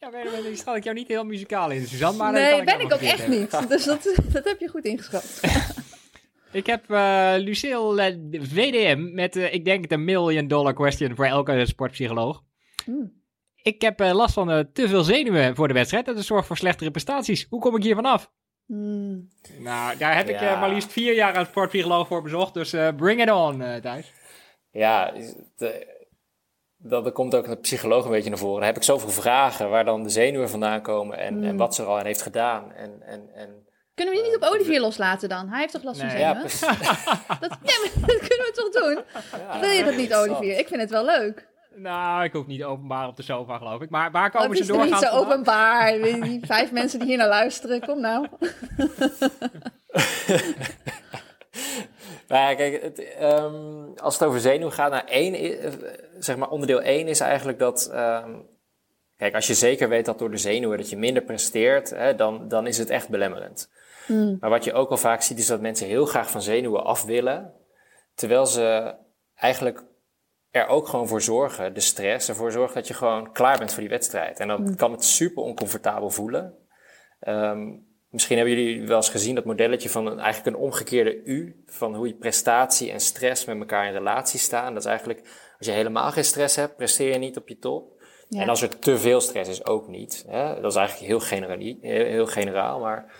[0.00, 2.18] Ja, weet je, ik schat ik jou niet heel muzikaal in, Suzanne.
[2.18, 3.38] Maar kan nee, ben ik ook echt hebben.
[3.40, 3.68] niet.
[3.68, 5.40] Dus dat, dat heb je goed ingeschat.
[6.52, 11.66] Ik heb eh Lucille VDM met, eh, ik denk, de million dollar question voor elke
[11.66, 12.42] sportpsycholoog.
[12.84, 13.12] Hmm.
[13.62, 16.56] Ik heb eh, last van eh, te veel zenuwen voor de wedstrijd dat zorgt voor
[16.56, 17.46] slechtere prestaties.
[17.48, 18.30] Hoe kom ik hier vanaf?
[18.66, 19.28] Hmm.
[19.58, 20.52] Nou, daar heb ik Ja.
[20.54, 23.80] eh, maar liefst vier jaar een sportpsycholoog voor bezocht, dus eh, bring it on, eh
[23.80, 24.12] Thijs.
[24.70, 25.12] Ja,
[25.58, 25.68] eh,
[26.82, 28.56] dat, dat komt ook een psycholoog een beetje naar voren.
[28.58, 31.44] Dan heb ik zoveel vragen waar dan de zenuwen vandaan komen en, Mm.
[31.44, 32.72] en wat ze er al aan heeft gedaan.
[32.72, 35.48] En, en, en, Kunnen we die niet op Olivier loslaten dan?
[35.48, 36.16] Hij heeft toch last van Nee.
[36.16, 36.42] zenuwen?
[37.40, 39.04] Dat, ja, maar dat kunnen we toch doen?
[39.48, 40.14] Ja, Wil je dat niet.
[40.14, 40.58] Olivier?
[40.58, 41.48] Ik vind het wel leuk.
[41.74, 43.90] Nou, ik hoef niet openbaar op de sofa, geloof ik.
[43.90, 45.92] Maar waar Oh, komen het ze is toch niet doorgaans zo openbaar.
[46.02, 47.80] Die vijf mensen die hier naar luisteren.
[47.86, 48.26] Kom nou.
[52.30, 55.72] Nou ja, kijk, het, ehm, als het over zenuwen gaat, nou, één, eh,
[56.18, 57.90] zeg maar onderdeel 1 is eigenlijk dat.
[57.92, 58.38] ehm,
[59.16, 62.48] kijk, als je zeker weet dat door de zenuwen dat je minder presteert, hè, dan,
[62.48, 63.70] dan is het echt belemmerend.
[64.06, 64.36] Hmm.
[64.40, 67.04] Maar wat je ook al vaak ziet, is dat mensen heel graag van zenuwen af
[67.04, 67.52] willen,
[68.14, 68.94] terwijl ze
[69.34, 69.84] eigenlijk
[70.50, 73.80] er ook gewoon voor zorgen, de stress, ervoor zorgen dat je gewoon klaar bent voor
[73.80, 74.38] die wedstrijd.
[74.38, 76.54] En dat kan het super oncomfortabel voelen.
[77.20, 77.68] Ehm,
[78.10, 81.94] misschien hebben jullie wel eens gezien dat modelletje van een, eigenlijk een omgekeerde U, van
[81.94, 84.74] hoe je prestatie en stress met elkaar in relatie staan.
[84.74, 85.20] Dat is eigenlijk,
[85.58, 87.98] als je helemaal geen stress hebt, presteer je niet op je top.
[88.28, 88.42] Ja.
[88.42, 90.24] En als er te veel stress is, ook niet.
[90.28, 90.60] Hè?
[90.60, 93.14] Dat is eigenlijk heel, heel, heel generaal, maar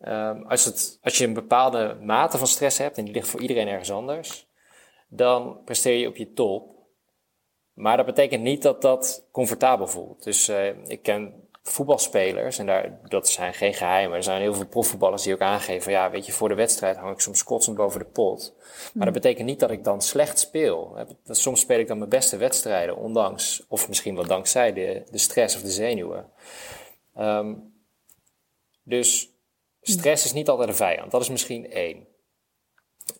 [0.00, 3.40] ehm, als, het, als je een bepaalde mate van stress hebt, en die ligt voor
[3.40, 4.48] iedereen ergens anders,
[5.08, 6.72] dan presteer je op je top.
[7.72, 10.22] Maar dat betekent niet dat dat comfortabel voelt.
[10.22, 14.16] Dus eh, ik ken voetbalspelers, en daar, dat zijn geen geheimen.
[14.16, 17.12] Er zijn heel veel profvoetballers die ook aangeven: ja, weet je, voor de wedstrijd hang
[17.12, 18.54] ik soms kotsend boven de pot.
[18.94, 20.96] Maar dat betekent niet dat ik dan slecht speel.
[21.24, 25.56] Soms speel ik dan mijn beste wedstrijden, ondanks, of misschien wel dankzij de, de stress
[25.56, 26.30] of de zenuwen.
[27.14, 27.54] Ehm,
[28.82, 29.34] dus
[29.86, 32.06] Stress is niet altijd een vijand, dat is misschien één.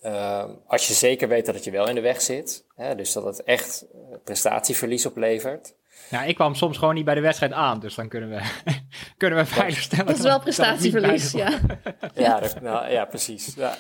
[0.01, 3.13] Ehm, als je zeker weet dat het je wel in de weg zit, hè, dus
[3.13, 5.75] dat het echt eh, prestatieverlies oplevert.
[6.15, 8.41] Nou, ik kwam soms gewoon niet bij de wedstrijd aan, dus dan kunnen we,
[9.17, 10.07] kunnen we veilig stellen.
[10.07, 11.61] Dat is wel prestatieverlies, ja.
[12.15, 13.55] Ja, dat, nou, ja precies.
[13.55, 13.75] Ja.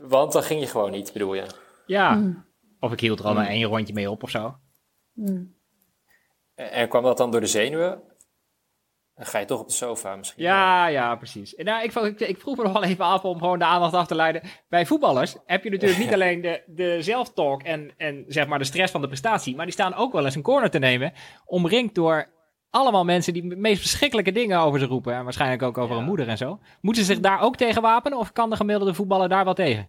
[0.00, 1.46] Want dan ging je gewoon niet, bedoel je?
[1.86, 2.44] Ja, mm.
[2.80, 4.56] of ik hield er al maar één rondje mee op of zo.
[5.12, 5.54] Mm.
[6.54, 8.02] En kwam dat dan door de zenuwen?
[9.16, 10.42] Dan ga je toch op de sofa misschien.
[10.42, 11.54] Ja, ja, precies.
[11.56, 14.06] Nou, ik, ik, ik vroeg me nog wel even af om gewoon de aandacht af
[14.06, 14.42] te leiden.
[14.68, 18.64] Bij voetballers heb je natuurlijk niet alleen de, de zelftalk en, en zeg maar de
[18.64, 21.12] stress van de prestatie, maar die staan ook wel eens een corner te nemen,
[21.44, 22.32] omringd door
[22.70, 25.14] allemaal mensen die de meest verschrikkelijke dingen over ze roepen.
[25.14, 26.58] En waarschijnlijk ook over een moeder en zo.
[26.80, 29.88] Moeten ze zich daar ook tegen wapenen of kan de gemiddelde voetballer daar wel tegen?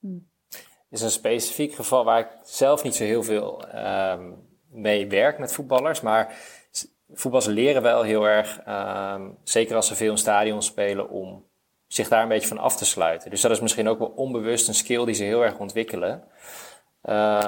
[0.00, 5.38] Het is een specifiek geval waar ik zelf niet zo heel veel um, mee werk
[5.38, 6.00] met voetballers.
[6.00, 6.36] Maar
[7.12, 11.44] voetballers leren wel heel erg, um, zeker als ze veel in stadion spelen, om
[11.86, 13.30] zich daar een beetje van af te sluiten.
[13.30, 16.24] Dus dat is misschien ook wel onbewust een skill die ze heel erg ontwikkelen.
[17.04, 17.44] Uh,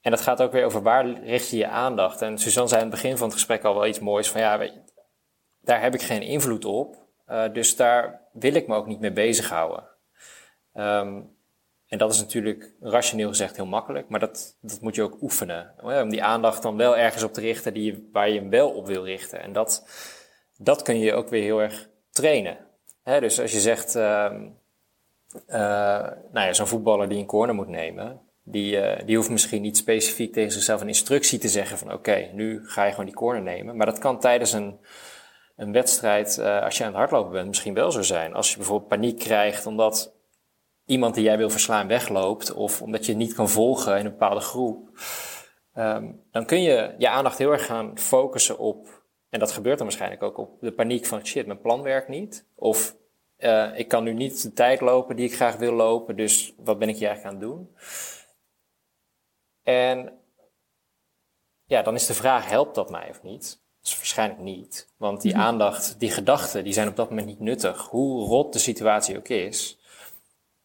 [0.00, 2.22] en dat gaat ook weer over waar richt je je aandacht.
[2.22, 4.58] En Suzanne zei aan het begin van het gesprek al wel iets moois van ja,
[4.58, 4.80] weet je,
[5.60, 6.96] daar heb ik geen invloed op.
[7.28, 9.84] Uh, dus daar wil ik me ook niet mee bezighouden.
[10.74, 11.36] Um,
[11.90, 15.74] en dat is natuurlijk rationeel gezegd heel makkelijk, maar dat, dat moet je ook oefenen.
[15.82, 18.70] Om die aandacht dan wel ergens op te richten die je, waar je hem wel
[18.70, 19.40] op wil richten.
[19.40, 19.86] En dat,
[20.58, 22.58] dat kun je ook weer heel erg trainen.
[23.04, 24.32] dus als je zegt, uh,
[25.46, 25.56] uh,
[26.32, 29.76] nou ja, zo'n voetballer die een corner moet nemen, die, uh, die hoeft misschien niet
[29.76, 33.42] specifiek tegen zichzelf een instructie te zeggen van oké, nu ga je gewoon die corner
[33.42, 33.76] nemen.
[33.76, 34.78] Maar dat kan tijdens een,
[35.56, 38.34] een wedstrijd, uh, als je aan het hardlopen bent, misschien wel zo zijn.
[38.34, 40.18] Als je bijvoorbeeld paniek krijgt omdat
[40.90, 44.40] iemand die jij wil verslaan wegloopt, of omdat je niet kan volgen in een bepaalde
[44.40, 44.90] groep,
[45.74, 49.86] um, dan kun je je aandacht heel erg gaan focussen op, en dat gebeurt dan
[49.86, 52.46] waarschijnlijk ook, op de paniek van shit, mijn plan werkt niet.
[52.54, 52.96] Of
[53.38, 56.78] uh, ik kan nu niet de tijd lopen die ik graag wil lopen, dus wat
[56.78, 57.76] ben ik hier eigenlijk aan het doen?
[59.62, 60.18] En
[61.64, 63.60] ja, dan is de vraag, helpt dat mij of niet?
[63.80, 64.92] Dat is waarschijnlijk niet.
[64.96, 65.40] Want die mhm.
[65.40, 67.86] aandacht, die gedachten, die zijn op dat moment niet nuttig.
[67.86, 69.79] Hoe rot de situatie ook is.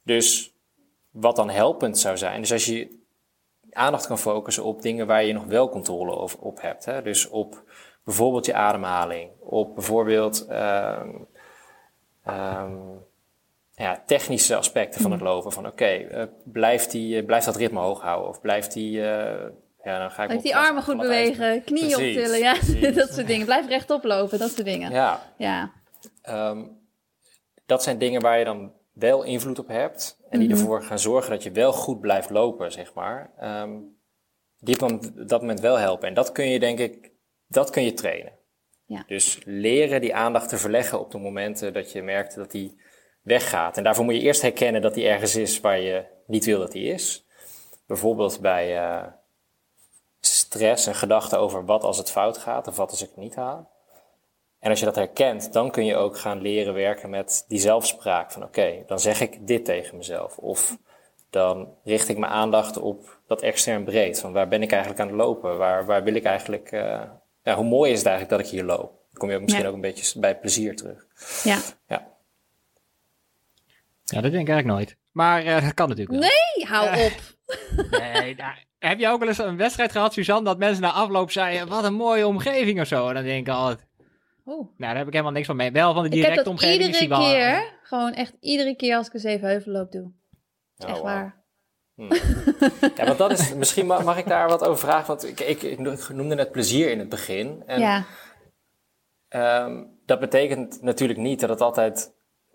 [0.05, 0.53] Dus
[1.11, 3.03] wat dan helpend zou zijn, dus als je
[3.71, 6.85] aandacht kan focussen op dingen waar je nog wel controle over, op hebt.
[6.85, 7.01] Hè?
[7.01, 7.63] Dus op
[8.03, 11.27] bijvoorbeeld je ademhaling, op bijvoorbeeld um,
[12.27, 13.03] um,
[13.71, 15.27] ja, technische aspecten van het mm.
[15.27, 15.51] lopen.
[15.51, 18.29] Van oké, okay, uh, blijft, die, uh, blijft dat ritme hoog houden?
[18.29, 18.97] Of blijft die...
[18.97, 19.33] Uh,
[19.83, 22.53] ja, dan ga ik blijf die armen goed bewegen, knieën optillen, ja,
[23.01, 23.45] dat soort dingen.
[23.45, 24.91] Blijf rechtop lopen, dat soort dingen.
[24.91, 25.21] Ja.
[25.37, 25.71] ja.
[26.29, 26.77] Um,
[27.65, 30.19] dat zijn dingen waar je dan wel invloed op hebt.
[30.29, 30.57] En die mhm.
[30.57, 33.31] ervoor gaan zorgen dat je wel goed blijft lopen, zeg maar.
[33.61, 33.97] Um,
[34.59, 36.07] die op dat moment wel helpen.
[36.07, 37.11] En dat kun je, denk ik,
[37.47, 38.31] dat kun je trainen.
[38.85, 39.03] Ja.
[39.07, 42.81] Dus leren die aandacht te verleggen op de momenten dat je merkt dat die
[43.21, 43.77] weggaat.
[43.77, 46.71] En daarvoor moet je eerst herkennen dat die ergens is waar je niet wil dat
[46.71, 47.25] die is.
[47.87, 49.03] Bijvoorbeeld bij uh,
[50.19, 53.35] stress en gedachten over wat als het fout gaat of wat als ik het niet
[53.35, 53.74] haal.
[54.65, 58.31] En als je dat herkent, dan kun je ook gaan leren werken met die zelfspraak.
[58.31, 60.37] Van oké, dan zeg ik dit tegen mezelf.
[60.37, 60.77] Of
[61.29, 64.19] dan richt ik mijn aandacht op dat extern breed.
[64.19, 65.57] Van waar ben ik eigenlijk aan het lopen?
[65.57, 66.71] Waar, waar wil ik eigenlijk...
[66.71, 67.01] Uh,
[67.43, 68.79] ja, hoe mooi is het eigenlijk dat ik hier loop?
[68.79, 71.05] Dan kom je ook misschien ook een beetje bij plezier terug.
[71.43, 71.57] Ja.
[71.87, 72.07] Ja,
[74.03, 74.97] ja dat denk ik eigenlijk nooit.
[75.11, 76.29] Maar uh, dat kan natuurlijk wel.
[76.29, 77.19] Nee, hou uh, op.
[77.99, 81.31] nee, nou, heb je ook wel eens een wedstrijd gehad, Suzanne, dat mensen na afloop
[81.31, 83.07] zeiden, wat een mooie omgeving of zo?
[83.07, 83.85] En dan denk ik altijd,
[84.45, 84.55] Oh.
[84.55, 85.71] Nou, daar heb ik helemaal niks van mee.
[85.71, 86.95] Wel van de directe omgeving.
[86.95, 90.11] Ik heb dat iedere keer, gewoon echt iedere keer als ik een Zevenheuvel loop doe.
[90.77, 91.43] Oh, echt waar.
[91.95, 92.13] Hm.
[92.95, 95.61] ja, want dat is, misschien mag, mag, ik daar wat over vragen, want ik, ik,
[95.61, 95.79] ik
[96.09, 97.63] noemde net plezier in het begin.
[97.65, 98.05] En, ja.
[99.29, 102.13] Um, dat betekent natuurlijk niet dat het altijd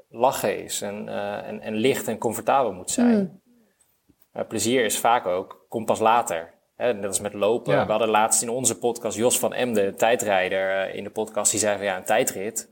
[0.09, 3.19] lachen is en, uh, en, en licht en comfortabel moet zijn.
[3.19, 3.41] Mm.
[4.33, 6.55] Maar plezier is vaak ook, komt pas later.
[6.81, 7.87] Hè, net als met lopen.
[7.87, 11.51] We hadden laatst in onze podcast Jos van Emden, tijdrijder, eh, in de podcast.
[11.51, 12.69] Die zei van ja, een tijdrit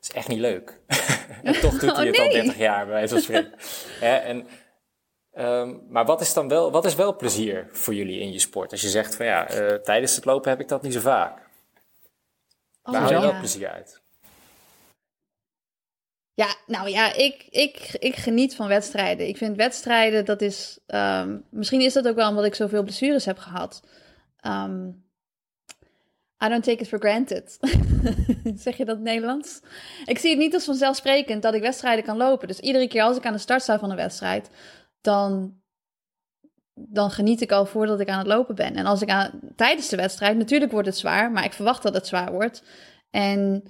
[0.00, 0.80] is echt niet leuk.
[1.42, 3.52] en toch doet hij het al 30 jaar, bij wijze van spreken.
[4.00, 4.46] en,
[5.34, 8.70] um, maar wat is dan wel, wat is wel plezier voor jullie in je sport?
[8.70, 11.38] Als je zegt van ja, uh, tijdens het lopen heb ik dat niet zo vaak.
[12.82, 14.01] Waar oh, haal je wel plezier uit?
[16.34, 19.28] Ja, nou ja, ik, ik, ik geniet van wedstrijden.
[19.28, 20.78] Ik vind wedstrijden, dat is...
[20.86, 23.82] Um, misschien is dat ook wel omdat ik zoveel blessures heb gehad.
[24.46, 25.04] Um,
[26.44, 27.58] I don't take it for granted.
[28.64, 29.60] zeg je dat Nederlands?
[30.04, 32.48] Ik zie het niet als vanzelfsprekend dat ik wedstrijden kan lopen.
[32.48, 34.50] Dus iedere keer als ik aan de start sta van een wedstrijd,
[35.00, 35.54] dan,
[36.74, 38.76] dan geniet ik al voordat ik aan het lopen ben.
[38.76, 41.94] En als ik aan, tijdens de wedstrijd, natuurlijk wordt het zwaar, maar ik verwacht dat
[41.94, 42.62] het zwaar wordt.
[43.10, 43.64] En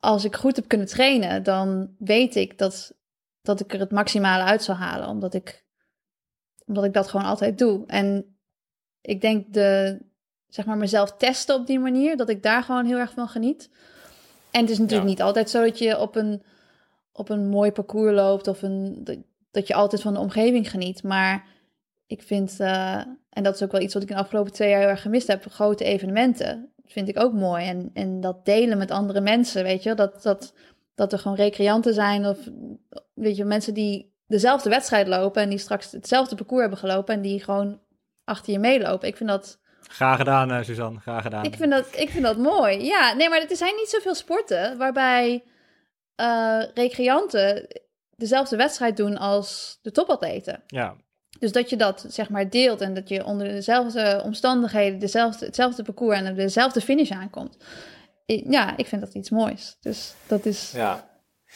[0.00, 2.94] als ik goed heb kunnen trainen, dan weet ik dat,
[3.42, 5.08] dat ik er het maximale uit zal halen.
[5.08, 5.64] Omdat ik,
[6.66, 7.86] omdat ik dat gewoon altijd doe.
[7.86, 8.38] En
[9.00, 9.98] ik denk de,
[10.46, 13.70] zeg maar, mezelf testen op die manier, dat ik daar gewoon heel erg van geniet.
[14.50, 15.14] En het is natuurlijk Ja.
[15.14, 16.42] niet altijd zo dat je op een,
[17.12, 19.16] op een mooi parcours loopt of een, dat,
[19.50, 21.02] dat je altijd van de omgeving geniet.
[21.02, 21.46] Maar
[22.08, 22.96] ik vind, eh,
[23.30, 25.02] en dat is ook wel iets wat ik in de afgelopen twee jaar heel erg
[25.02, 27.66] gemist heb, grote evenementen vind ik ook mooi.
[27.66, 30.54] En, en dat delen met andere mensen, weet je, dat, dat,
[30.94, 32.38] dat er gewoon recreanten zijn of,
[33.14, 37.20] weet je, mensen die dezelfde wedstrijd lopen en die straks hetzelfde parcours hebben gelopen en
[37.20, 37.80] die gewoon
[38.24, 39.08] achter je meelopen.
[39.08, 41.00] Ik vind dat, Graag gedaan, eh, Suzanne.
[41.00, 41.44] Graag gedaan.
[41.44, 42.84] ik vind dat, ik vind dat mooi.
[42.84, 45.44] Ja, nee, maar er zijn niet zoveel sporten waarbij
[46.14, 47.66] eh, recreanten
[48.16, 50.62] dezelfde wedstrijd doen als de topatleten.
[50.66, 50.96] Ja,
[51.38, 55.82] Dus dat je dat zeg maar deelt en dat je onder dezelfde omstandigheden dezelfde, hetzelfde
[55.82, 57.56] parcours en dezelfde finish aankomt.
[58.26, 59.76] Ja, ik vind dat iets moois.
[59.80, 61.10] Dus dat is, Ja.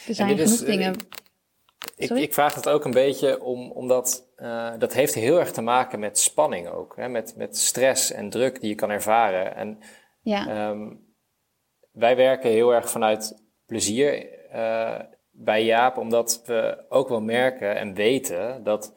[0.07, 0.95] er zijn is, genoeg dingen.
[1.95, 2.23] Ik, Sorry?
[2.23, 5.99] ik vraag het ook een beetje om, omdat eh, dat heeft heel erg te maken
[5.99, 6.95] met spanning ook.
[6.95, 7.09] Hè?
[7.09, 9.55] Met, met stress en druk die je kan ervaren.
[9.55, 9.79] En
[10.21, 10.89] Ja, Ehm,
[11.91, 14.99] wij werken heel erg vanuit plezier eh,
[15.31, 18.93] bij Jaap, omdat we ook wel merken en weten dat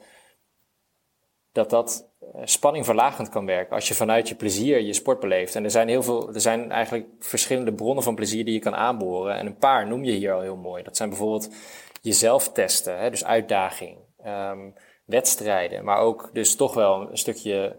[1.56, 5.54] dat, dat eh, spanning verlagend kan werken als je vanuit je plezier je sport beleeft.
[5.54, 8.74] En er zijn heel veel, er zijn eigenlijk verschillende bronnen van plezier die je kan
[8.74, 9.36] aanboren.
[9.36, 10.82] En een paar noem je hier al heel mooi.
[10.82, 11.54] Dat zijn bijvoorbeeld
[12.00, 14.70] jezelf testen, hè, dus uitdaging, ehm,
[15.04, 17.76] wedstrijden, maar ook dus toch wel een stukje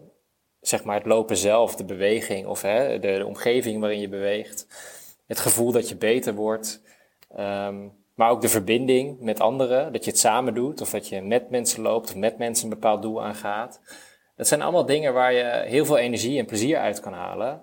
[0.60, 4.66] zeg maar het lopen zelf, de beweging of hè, de, de omgeving waarin je beweegt.
[5.26, 6.82] Het gevoel dat je beter wordt.
[7.34, 7.88] Ehm,
[8.18, 11.50] maar ook de verbinding met anderen, dat je het samen doet of dat je met
[11.50, 13.80] mensen loopt of met mensen een bepaald doel aangaat.
[14.36, 17.62] Dat zijn allemaal dingen waar je heel veel energie en plezier uit kan halen.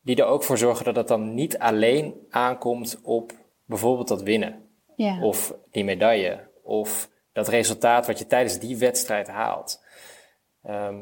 [0.00, 3.32] Die er ook voor zorgen dat het dan niet alleen aankomt op
[3.64, 5.22] bijvoorbeeld dat winnen ja.
[5.22, 9.84] of die medaille of dat resultaat wat je tijdens die wedstrijd haalt.
[10.62, 10.98] Ehm,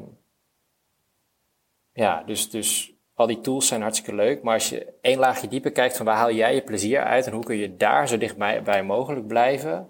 [1.92, 5.72] ja, dus, dus al die tools zijn hartstikke leuk, maar als je één laagje dieper
[5.72, 8.62] kijkt van waar haal jij je plezier uit en hoe kun je daar zo dichtbij
[8.62, 9.88] bij mogelijk blijven,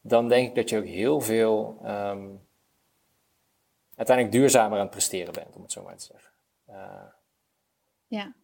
[0.00, 2.26] dan denk ik dat je ook heel veel ehm,
[3.94, 6.30] uiteindelijk duurzamer aan het presteren bent, om het zo maar te zeggen.
[6.66, 7.10] Eh,
[8.06, 8.34] ja.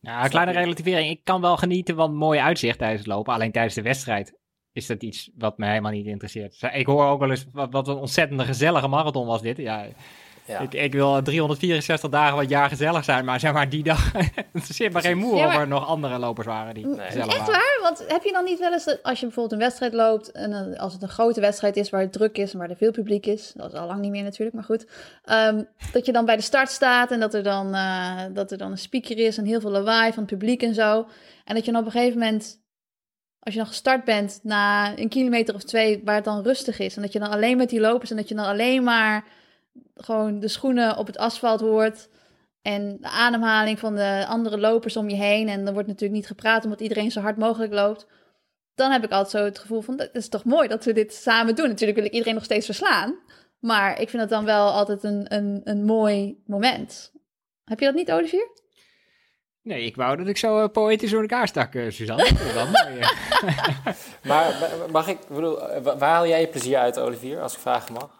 [0.00, 1.10] Ja, een kleine relativering.
[1.10, 3.34] Ik kan wel genieten van mooi uitzicht tijdens het lopen.
[3.34, 4.34] Alleen tijdens de wedstrijd
[4.72, 6.62] is dat iets wat me helemaal niet interesseert.
[6.72, 9.56] Ik hoor ook wel eens wat, wat een ontzettende gezellige marathon was dit.
[9.56, 9.86] Ja,
[10.48, 10.58] ja.
[10.58, 13.24] ik, ik wil 364 dagen wat jaar gezellig zijn.
[13.24, 14.12] Maar zeg maar die dag,
[14.52, 17.06] het zit maar geen moe Ja, of er nog andere lopers waren die Nee.
[17.06, 17.78] gezellig Echt waar?
[17.82, 20.50] Want heb je dan niet wel eens, dat als je bijvoorbeeld een wedstrijd loopt, en
[20.50, 22.90] dan- als het een grote wedstrijd is waar het druk is en waar er veel
[22.90, 24.86] publiek is, dat is al lang niet meer natuurlijk, maar goed,
[25.24, 28.58] ehm, dat je dan bij de start staat en dat er, dan, eh, dat er
[28.58, 31.06] dan een speaker is en heel veel lawaai van het publiek en zo.
[31.44, 32.60] En dat je dan op een gegeven moment,
[33.40, 36.96] als je dan gestart bent na een kilometer of twee, waar het dan rustig is,
[36.96, 39.24] en dat je dan alleen met die lopers en dat je dan alleen maar
[39.94, 42.08] gewoon de schoenen op het asfalt hoort.
[42.62, 45.48] En de ademhaling van de andere lopers om je heen.
[45.48, 48.06] En er wordt natuurlijk niet gepraat omdat iedereen zo hard mogelijk loopt.
[48.74, 51.14] Dan heb ik altijd zo het gevoel van, dat is toch mooi dat we dit
[51.14, 51.68] samen doen.
[51.68, 53.14] Natuurlijk wil ik iedereen nog steeds verslaan.
[53.58, 57.12] Maar ik vind het dan wel altijd een, een, een mooi moment.
[57.64, 58.48] Heb je dat niet, Olivier?
[59.62, 62.24] Nee, ik wou dat ik zo eh, poëtisch door elkaar stak, eh, Suzanne.
[62.54, 63.08] Dat mooi, eh.
[64.28, 67.58] Maar ma- mag ik, bedoel, wa- waar haal jij je plezier uit, Olivier, als ik
[67.60, 68.17] vragen mag?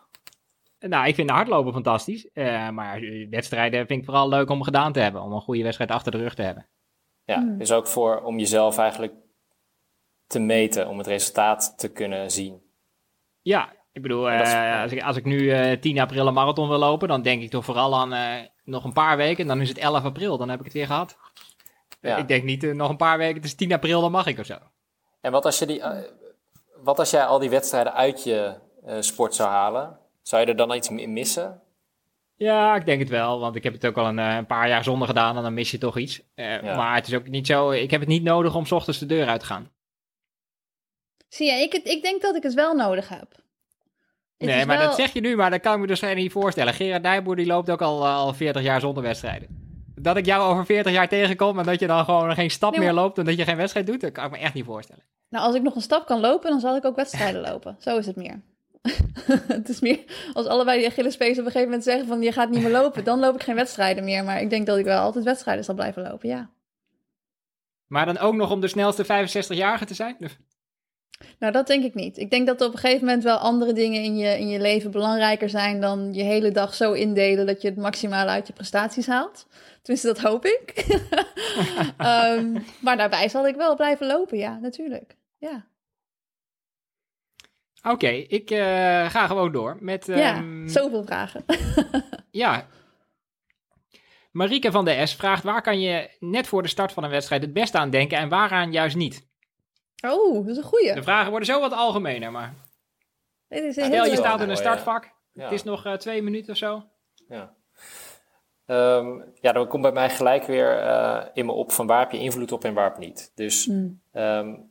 [0.80, 2.30] Nou, ik vind de hardlopen fantastisch.
[2.32, 5.22] eh, maar eh, wedstrijden vind ik vooral leuk om gedaan te hebben.
[5.22, 6.66] Om een goede wedstrijd achter de rug te hebben.
[7.24, 7.58] Ja, Hmm.
[7.58, 9.12] dus ook voor om jezelf eigenlijk
[10.26, 12.62] te meten, om het resultaat te kunnen zien.
[13.42, 16.68] Ja, ik bedoel, is- eh, als, ik, als ik nu eh 10 april een marathon
[16.68, 19.46] wil lopen, dan denk ik toch vooral aan eh, nog een paar weken.
[19.46, 21.16] Dan is het 11 april, dan heb ik het weer gehad.
[22.00, 22.16] Ja.
[22.16, 24.38] Ik denk niet, eh, nog een paar weken, het is 10 april, dan mag ik
[24.38, 24.56] of zo.
[25.20, 25.98] En wat als, je die, eh,
[26.82, 28.54] wat als jij al die wedstrijden uit je
[28.86, 29.98] eh, sport zou halen?
[30.28, 31.60] Zou je er dan iets in missen?
[32.36, 34.68] Ja, ik denk het wel, want ik heb het ook al een, eh, een paar
[34.68, 36.20] jaar zonder gedaan en dan mis je toch iets.
[36.34, 36.76] Eh, Ja.
[36.76, 39.06] Maar het is ook niet zo, ik heb het niet nodig om 's ochtends de
[39.06, 39.70] deur uit te gaan.
[41.28, 43.28] Zie je, ik, het- ik denk dat ik het wel nodig heb.
[44.38, 46.32] Het nee, maar wel- dat zeg je nu, maar dat kan ik me dus niet
[46.32, 46.74] voorstellen.
[46.74, 49.48] Gerard Dijboer die loopt ook al, eh, al 40 jaar zonder wedstrijden.
[49.94, 52.80] Dat ik jou over 40 jaar tegenkom en dat je dan gewoon geen stap Nee,
[52.80, 55.02] meer loopt en dat je geen wedstrijd doet, dat kan ik me echt niet voorstellen.
[55.28, 57.76] Nou, als ik nog een stap kan lopen, dan zal ik ook wedstrijden lopen.
[57.78, 58.40] Zo is het meer.
[59.56, 59.98] het is meer
[60.32, 63.04] als allebei die Achillespees op een gegeven moment zeggen van je gaat niet meer lopen,
[63.04, 64.24] dan loop ik geen wedstrijden meer.
[64.24, 66.50] Maar ik denk dat ik wel altijd wedstrijden zal blijven lopen, ja.
[67.86, 70.16] Maar dan ook nog om de snelste 65-jarige te zijn?
[71.38, 72.18] Nou, dat denk ik niet.
[72.18, 74.60] Ik denk dat er op een gegeven moment wel andere dingen in je, in je
[74.60, 78.52] leven belangrijker zijn dan je hele dag zo indelen dat je het maximale uit je
[78.52, 79.46] prestaties haalt.
[79.82, 80.72] Tenminste, dat hoop ik.
[81.96, 85.16] Ehm, maar daarbij zal ik wel blijven lopen, ja, natuurlijk.
[85.38, 85.66] Ja.
[87.82, 88.58] Oké, ik uh,
[89.10, 90.06] ga gewoon door met...
[90.06, 91.44] Ja, ehm, zoveel vragen.
[92.30, 92.66] ja.
[94.30, 97.42] Marieke van der S vraagt, waar kan je net voor de start van een wedstrijd
[97.42, 99.26] het beste aan denken en waaraan juist niet?
[100.06, 100.94] Oh, dat is een goeie.
[100.94, 102.54] De vragen worden zo wat algemener, maar...
[103.48, 105.12] Dit is Stel, je staat in een startvak.
[105.32, 106.84] Het is nog uh, twee minuten of zo.
[107.28, 107.56] Ja.
[108.66, 112.10] Um, ja, dan komt bij mij gelijk weer uh, in me op van waar heb
[112.10, 113.32] je invloed op en waar heb niet.
[113.34, 114.00] Dus mm.
[114.12, 114.70] um,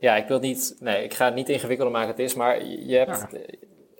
[0.00, 2.96] ja, ik wil niet, nee, ik ga het niet ingewikkelder maken het is, maar je
[2.96, 3.38] hebt, ja.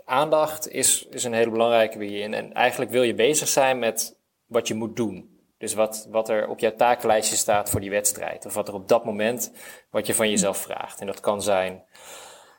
[0.04, 2.22] aandacht is, is een hele belangrijke je.
[2.22, 5.38] En, en eigenlijk wil je bezig zijn met wat je moet doen.
[5.58, 8.46] Dus wat, wat er op jouw takenlijstje staat voor die wedstrijd.
[8.46, 9.52] Of wat er op dat moment,
[9.90, 11.00] wat je van jezelf vraagt.
[11.00, 11.84] En dat kan zijn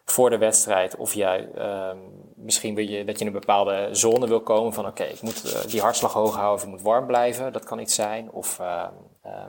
[0.05, 0.95] voor de wedstrijd.
[0.95, 1.49] Of jij,
[1.89, 1.99] um,
[2.35, 5.45] misschien wil je dat je in een bepaalde zone wil komen van oké, ik moet
[5.45, 7.53] uh, die hartslag hoog houden of ik moet warm blijven.
[7.53, 8.31] Dat kan iets zijn.
[8.31, 8.65] Of um,
[9.25, 9.45] uh,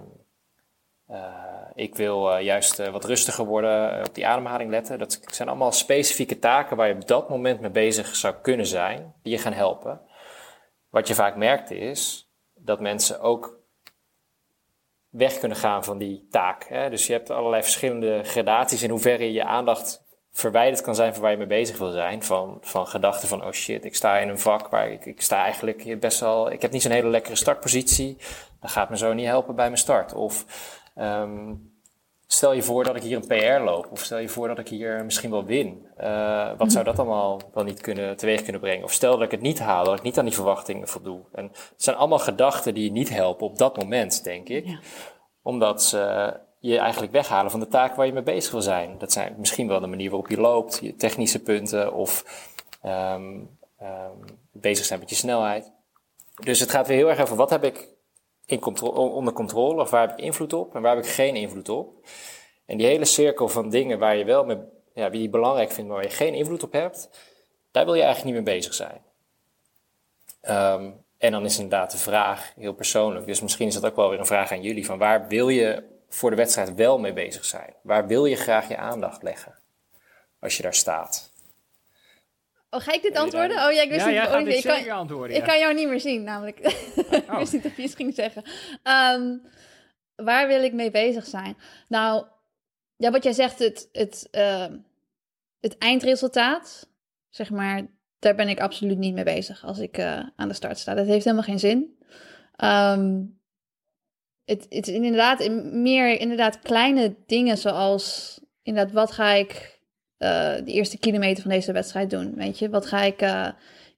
[1.74, 4.98] ik wil uh, juist wat rustiger worden, op die ademhaling letten.
[4.98, 9.14] Dat zijn allemaal specifieke taken waar je op dat moment mee bezig zou kunnen zijn,
[9.22, 10.00] die je gaan helpen.
[10.90, 13.60] Wat je vaak merkt is dat mensen ook
[15.08, 16.64] weg kunnen gaan van die taak.
[16.68, 16.90] Hè?
[16.90, 21.22] Dus je hebt allerlei verschillende gradaties in hoeverre je je aandacht verwijderd kan zijn van
[21.22, 22.22] waar je mee bezig wil zijn.
[22.22, 25.42] Van, van gedachten van, oh shit, ik sta in een vak waar ik, ik sta
[25.42, 26.52] eigenlijk best wel...
[26.52, 28.16] Ik heb niet zo'n hele lekkere startpositie.
[28.60, 30.14] Dat gaat me zo niet helpen bij mijn start.
[30.14, 30.44] Of
[30.96, 31.72] um,
[32.26, 33.88] stel je voor dat ik hier een PR loop.
[33.90, 35.86] Of stel je voor dat ik hier misschien wel win.
[36.00, 38.84] Uh, wat zou dat allemaal wel niet kunnen, teweeg kunnen brengen?
[38.84, 41.20] Of stel dat ik het niet haal, dat ik niet aan die verwachtingen voldoe.
[41.32, 44.66] En het zijn allemaal gedachten die je niet helpen op dat moment, denk ik.
[44.66, 44.78] Ja.
[45.42, 48.98] Omdat ze je eigenlijk weghalen van de taak waar je mee bezig wil zijn.
[48.98, 52.24] Dat zijn misschien wel de manier waarop je loopt, je technische punten of
[52.84, 55.72] um, um, bezig zijn met je snelheid.
[56.40, 57.88] Dus het gaat weer heel erg over wat heb ik
[58.52, 61.36] in controle, onder controle of waar heb ik invloed op en waar heb ik geen
[61.36, 62.06] invloed op.
[62.66, 64.58] En die hele cirkel van dingen waar je wel met,
[64.94, 67.10] ja, wie je belangrijk vindt, maar waar je geen invloed op hebt,
[67.70, 69.00] daar wil je eigenlijk niet mee bezig zijn.
[70.42, 73.26] Um, en dan is inderdaad de vraag heel persoonlijk.
[73.26, 75.82] Dus misschien is dat ook wel weer een vraag aan jullie: van waar wil je
[76.08, 77.74] voor de wedstrijd wel mee bezig zijn?
[77.82, 79.58] Waar wil je graag je aandacht leggen
[80.40, 81.31] als je daar staat?
[82.74, 83.56] Oh, ga ik dit antwoorden?
[83.66, 84.48] Oh ja, ik wist ja, niet.
[84.48, 86.58] Oh, ik, kan, antwoorden, ik kan jou niet meer zien, namelijk.
[87.10, 87.38] ik oh.
[87.38, 88.42] wist niet of je iets ging zeggen.
[89.14, 89.42] Um,
[90.14, 91.56] waar wil ik mee bezig zijn?
[91.88, 92.26] Nou,
[92.96, 94.66] ja, wat jij zegt, het, het, uh,
[95.60, 96.88] het eindresultaat,
[97.28, 97.86] zeg maar,
[98.18, 100.94] daar ben ik absoluut niet mee bezig als ik uh, aan de start sta.
[100.94, 101.98] Dat heeft helemaal geen zin.
[102.64, 103.40] Um,
[104.44, 109.71] het, het is inderdaad meer inderdaad kleine dingen zoals inderdaad wat ga ik
[110.64, 112.68] de eerste kilometer van deze wedstrijd doen, weet je?
[112.68, 113.48] Wat ga ik, uh,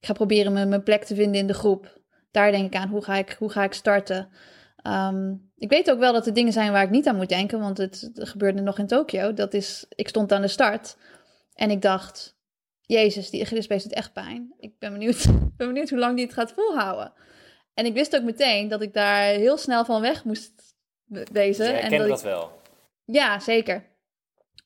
[0.01, 2.01] ik ga proberen mijn, mijn plek te vinden in de groep.
[2.31, 4.29] Daar denk ik aan, hoe ga ik, hoe ga ik starten?
[4.87, 7.61] Um, ik weet ook wel dat er dingen zijn waar ik niet aan moet denken,
[7.61, 9.35] want het, het gebeurde nog in Tokio.
[9.35, 10.97] Dat is, ik stond aan de start
[11.55, 12.37] en ik dacht,
[12.81, 14.55] jezus, die Achillespees doet echt pijn.
[14.59, 15.25] Ik ben benieuwd,
[15.57, 17.13] ben benieuwd hoe lang die het gaat volhouden.
[17.75, 20.53] En ik wist ook meteen dat ik daar heel snel van weg moest
[21.33, 21.67] wezen.
[21.67, 22.61] Jij en dat, dat wel?
[23.05, 23.93] Ja, zeker.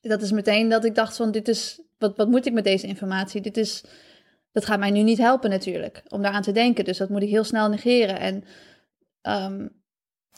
[0.01, 2.87] Dat is meteen dat ik dacht van, dit is, wat, wat moet ik met deze
[2.87, 3.41] informatie?
[3.41, 3.83] Dit is,
[4.51, 6.85] dat gaat mij nu niet helpen natuurlijk, om daaraan te denken.
[6.85, 8.19] Dus dat moet ik heel snel negeren.
[8.19, 8.43] En
[9.21, 9.81] um,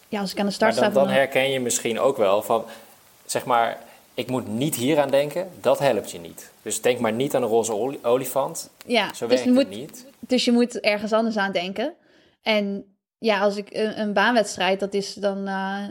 [0.08, 1.04] ja, als ik aan de start maar dan, sta...
[1.04, 2.66] Dan herken je misschien ook wel van,
[3.26, 3.80] zeg maar,
[4.14, 6.52] ik moet niet hier aan denken, dat helpt je niet.
[6.62, 8.70] Dus denk maar niet aan een roze olifant.
[8.86, 10.06] Ja, Zo dus werkt moet, niet.
[10.20, 11.94] Dus je moet ergens anders aan denken.
[12.42, 15.84] En ja, als ik een, een baanwedstrijd, dat is dan, uh,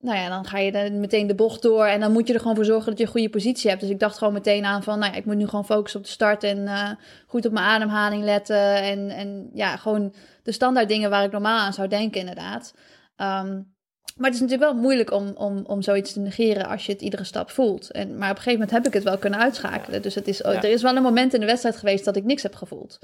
[0.00, 2.40] nou ja, dan ga je dan meteen de bocht door en dan moet je er
[2.40, 3.82] gewoon voor zorgen dat je een goede positie hebt.
[3.82, 6.06] Dus ik dacht gewoon meteen aan van, nou ja, ik moet nu gewoon focussen op
[6.06, 6.90] de start en uh,
[7.26, 11.58] goed op mijn ademhaling letten en, en ja, gewoon de standaard dingen waar ik normaal
[11.58, 12.74] aan zou denken inderdaad.
[13.16, 13.76] Um,
[14.16, 17.00] maar het is natuurlijk wel moeilijk om, om, om zoiets te negeren als je het
[17.00, 17.90] iedere stap voelt.
[17.90, 20.02] En, maar op een gegeven moment heb ik het wel kunnen uitschakelen.
[20.02, 20.54] Dus het is, ja.
[20.54, 22.98] er is wel een moment in de wedstrijd geweest dat ik niks heb gevoeld.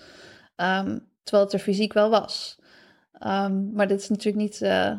[0.57, 2.59] Um, terwijl het er fysiek wel was.
[3.26, 4.61] Um, maar dit is natuurlijk niet.
[4.61, 4.92] Uh,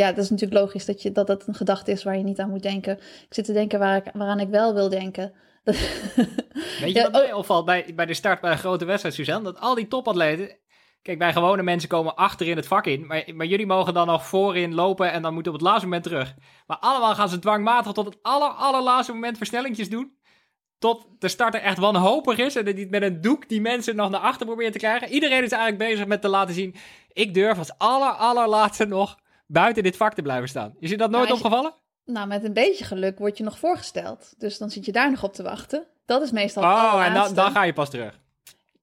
[0.00, 2.38] ja, dat is natuurlijk logisch dat, je, dat dat een gedachte is waar je niet
[2.38, 2.96] aan moet denken.
[2.98, 5.32] Ik zit te denken waar ik, waaraan ik wel wil denken.
[6.80, 9.44] Weet je wat mij opvalt bij, bij de start bij een grote wedstrijd, Suzanne?
[9.44, 10.58] Dat al die topatleten.
[11.02, 13.06] Kijk, bij gewone mensen komen achter in het vak in.
[13.06, 16.04] Maar, maar jullie mogen dan nog voorin lopen en dan moeten op het laatste moment
[16.04, 16.34] terug.
[16.66, 20.18] Maar allemaal gaan ze dwangmatig tot het aller, allerlaatste moment versnellingjes doen
[20.80, 22.56] tot de starter echt wanhopig is.
[22.56, 25.08] En dat met een doek die mensen nog naar achter probeert te krijgen.
[25.08, 26.74] Iedereen is eigenlijk bezig met te laten zien.
[27.12, 29.18] Ik durf als aller, allerlaatste nog
[29.52, 30.74] buiten dit vak te blijven staan.
[30.78, 31.74] Is je dat nooit Nou, opgevallen?
[32.04, 34.34] Nou, met een beetje geluk word je nog voorgesteld.
[34.38, 35.86] Dus dan zit je daar nog op te wachten.
[36.06, 38.20] Dat is meestal Oh, en dan ga je pas terug.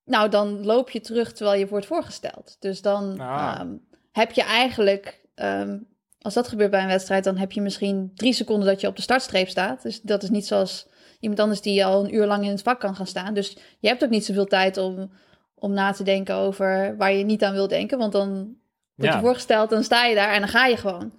[0.05, 2.55] Nou, dan loop je terug terwijl je wordt voorgesteld.
[2.59, 3.55] Dus dan Ah.
[3.59, 3.68] ehm,
[4.11, 5.78] heb je eigenlijk, ehm,
[6.22, 8.95] als dat gebeurt bij een wedstrijd, dan heb je misschien drie seconden dat je op
[8.95, 9.82] de startstreep staat.
[9.84, 10.88] Dus dat is niet zoals
[11.20, 13.34] iemand anders die al een uur lang in het vak kan gaan staan.
[13.34, 15.11] Dus je hebt ook niet zoveel tijd om,
[15.55, 17.97] om na te denken over waar je niet aan wil denken.
[17.97, 18.55] Want dan
[18.97, 21.11] word je voorgesteld, dan sta je daar en dan ga je gewoon.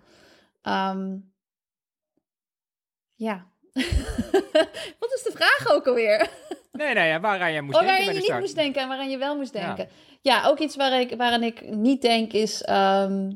[0.62, 1.16] Ehm,
[3.14, 3.46] ja.
[5.00, 6.30] Wat is de vraag ook alweer?
[6.72, 8.40] Nee, nee, ja, waaraan jij moest Oh, denken bij je niet start.
[8.40, 9.88] moest denken en waaraan je wel moest denken.
[10.20, 13.32] Ja, ook iets waar ik, waaraan ik niet denk is ehm,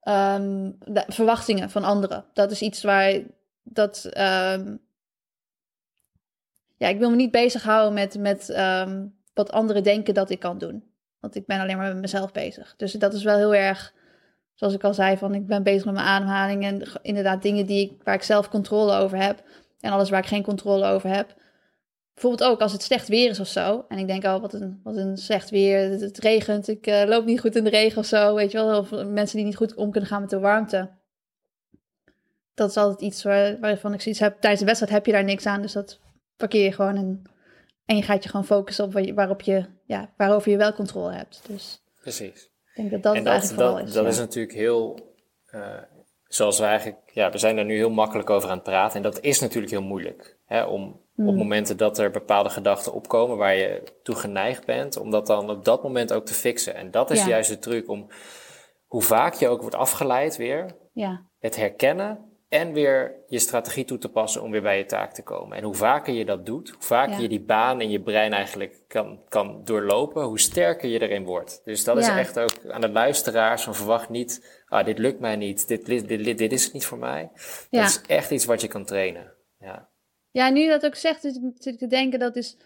[0.00, 2.24] ehm, de verwachtingen van anderen.
[2.32, 3.20] Dat is iets waar
[3.62, 4.08] dat.
[6.76, 8.46] ja, ik wil me niet bezighouden met, met
[9.34, 10.91] wat anderen denken dat ik kan doen.
[11.22, 12.74] Want ik ben alleen maar met mezelf bezig.
[12.76, 13.94] Dus dat is wel heel erg,
[14.54, 17.90] zoals ik al zei, van ik ben bezig met mijn ademhaling en inderdaad dingen die
[17.90, 19.42] ik, waar ik zelf controle over heb.
[19.80, 21.34] En alles waar ik geen controle over heb.
[22.14, 23.84] Bijvoorbeeld ook als het slecht weer is of zo.
[23.88, 25.90] En ik denk, oh, wat een, wat een slecht weer.
[25.90, 28.34] Het, regent, ik eh, loop niet goed in de regen of zo.
[28.34, 30.90] Weet je wel, of mensen die niet goed om kunnen gaan met de warmte.
[32.54, 34.40] Dat is altijd iets waar, waarvan ik zoiets heb.
[34.40, 35.62] Tijdens de wedstrijd heb je daar niks aan.
[35.62, 36.00] Dus dat
[36.36, 36.96] parkeer je gewoon.
[36.96, 37.22] En,
[37.84, 41.12] en je gaat je gewoon focussen op waar waarop je, ja, waarover je wel controle
[41.12, 41.42] hebt.
[41.46, 42.44] Dus Precies.
[42.44, 43.92] ik denk dat dat en het dat, eigenlijk dat, is.
[43.94, 44.08] dat ja.
[44.10, 44.98] is natuurlijk heel,
[45.46, 45.78] eh,
[46.24, 48.96] zoals we eigenlijk, ja, we zijn er nu heel makkelijk over aan het praten.
[48.96, 50.38] En dat is natuurlijk heel moeilijk.
[50.46, 51.28] Hè, om Hmm.
[51.28, 55.50] op momenten dat er bepaalde gedachten opkomen waar je toe geneigd bent, om dat dan
[55.50, 56.74] op dat moment ook te fixen.
[56.74, 57.28] En dat is Ja.
[57.28, 58.06] juist de truc om,
[58.86, 63.98] hoe vaak je ook wordt afgeleid weer, ja, het herkennen en weer je strategie toe
[63.98, 65.56] te passen om weer bij je taak te komen.
[65.56, 67.20] En hoe vaker je dat doet, hoe vaker Ja.
[67.20, 71.60] je die baan in je brein eigenlijk kan, kan doorlopen, hoe sterker je erin wordt.
[71.64, 75.36] Dus dat is echt ook aan de luisteraars van verwacht niet, ah, dit lukt mij
[75.36, 77.30] niet, dit, dit, dit, dit is het niet voor mij.
[77.70, 77.80] Ja.
[77.80, 79.32] Dat is echt iets wat je kan trainen.
[79.58, 79.90] Ja,
[80.30, 82.56] Ja, nu je dat ook zegt, zit ik te denken dat is.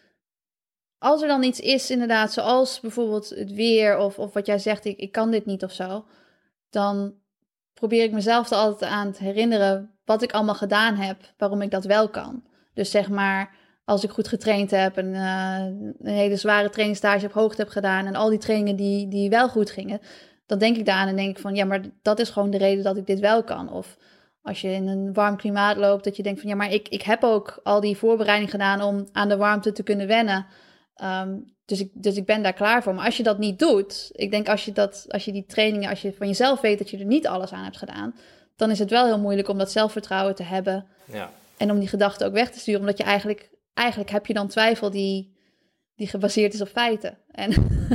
[0.99, 4.84] Als er dan iets is, inderdaad, zoals bijvoorbeeld het weer of, of wat jij zegt,
[4.84, 6.05] ik, ik kan dit niet of zo,
[6.70, 7.14] dan
[7.77, 11.70] probeer ik mezelf er altijd aan te herinneren wat ik allemaal gedaan heb, waarom ik
[11.70, 12.43] dat wel kan.
[12.74, 13.55] Dus zeg maar,
[13.85, 15.64] als ik goed getraind heb en eh,
[15.99, 19.49] een hele zware trainingstage op hoogte heb gedaan en al die trainingen die, die wel
[19.49, 20.01] goed gingen,
[20.47, 22.85] dan denk ik daaraan en denk ik van ja, maar dat is gewoon de reden
[22.85, 23.72] dat ik dit wel kan.
[23.72, 23.97] Of
[24.43, 27.03] als je in een warm klimaat loopt, dat je denkt van ja, maar ik, ik
[27.03, 30.47] heb ook al die voorbereiding gedaan om aan de warmte te kunnen wennen.
[30.97, 32.94] Ehm, dus, ik, dus ik ben daar klaar voor.
[32.94, 35.90] Maar als je dat niet doet, ik denk als je, dat, als je die trainingen,
[35.90, 38.14] als je van jezelf weet dat je er niet alles aan hebt gedaan,
[38.57, 41.30] dan is het wel heel moeilijk om dat zelfvertrouwen te hebben ja.
[41.57, 42.80] en om die gedachten ook weg te sturen.
[42.80, 45.36] Omdat je eigenlijk, eigenlijk heb je dan twijfel die,
[45.94, 47.18] die gebaseerd is op feiten.
[47.30, 47.51] En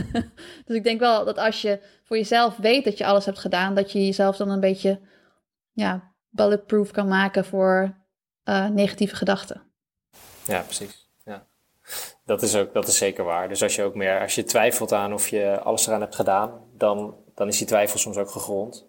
[0.66, 3.76] dus ik denk wel dat als je voor jezelf weet dat je alles hebt gedaan,
[3.76, 5.00] dat je jezelf dan een beetje
[5.72, 7.98] ja, bulletproof kan maken voor
[8.44, 9.62] eh, negatieve gedachten.
[10.46, 11.01] ja precies.
[12.26, 13.50] Dat, is ook, dat is zeker waar.
[13.50, 16.62] Dus als je ook meer, als je twijfelt aan of je alles eraan hebt gedaan,
[16.78, 18.88] dan, dan is die twijfel soms ook gegrond.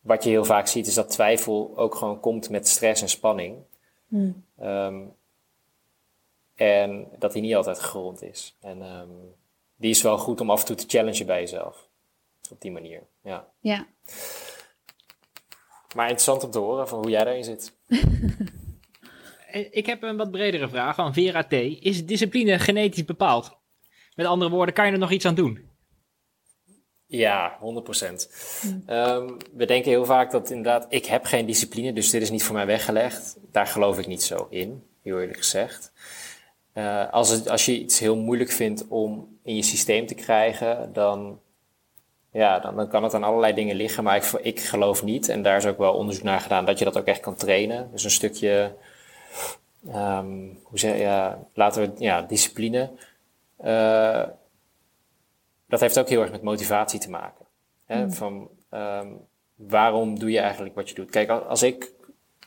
[0.00, 3.56] Wat je heel vaak ziet, is dat twijfel ook gewoon komt met stress en spanning.
[4.58, 5.02] Ehm,
[6.54, 8.56] en dat die niet altijd gegrond is.
[8.60, 9.08] En ehm,
[9.76, 11.88] die is wel goed om af en toe te challengen bij jezelf.
[12.50, 13.48] Op die manier, ja.
[13.60, 13.86] Ja.
[15.94, 17.72] Maar interessant om te horen van hoe jij daarin zit.
[19.50, 21.52] Eh, Ik heb een wat bredere vraag van Vera T.
[21.52, 23.56] Is discipline genetisch bepaald?
[24.14, 25.68] Met andere woorden, kan je er nog iets aan doen?
[27.06, 28.30] Ja, 100%.
[28.86, 32.42] Ehm, we denken heel vaak dat inderdaad, ik heb geen discipline, dus dit is niet
[32.42, 33.36] voor mij weggelegd.
[33.52, 35.92] Daar geloof ik niet zo in, heel eerlijk gezegd.
[36.72, 41.40] Eh, als, als je iets heel moeilijk vindt om in je systeem te krijgen, dan,
[42.32, 44.04] ja, dan, dan kan het aan allerlei dingen liggen.
[44.04, 46.84] Maar ik, ik geloof niet, en daar is ook wel onderzoek naar gedaan, dat je
[46.84, 47.88] dat ook echt kan trainen.
[47.92, 48.74] Dus een stukje,
[49.88, 52.90] ehm, hoe zeg ja, laten we, ja, discipline.
[53.56, 54.22] Eh,
[55.66, 57.46] dat heeft ook heel erg met motivatie te maken.
[57.84, 58.10] Hè?
[58.10, 59.12] Van, ehm,
[59.54, 61.10] waarom doe je eigenlijk wat je doet?
[61.10, 61.92] Kijk, als, ik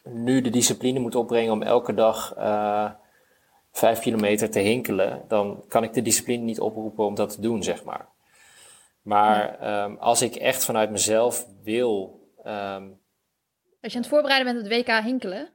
[0.03, 2.91] nu de discipline moet opbrengen om elke dag eh,
[3.71, 7.63] vijf kilometer te hinkelen, dan kan ik de discipline niet oproepen om dat te doen,
[7.63, 8.07] zeg maar.
[9.01, 12.87] Maar ehm, als ik echt vanuit mezelf wil, ehm,
[13.81, 15.49] Als je aan het voorbereiden bent op het WK hinkelen.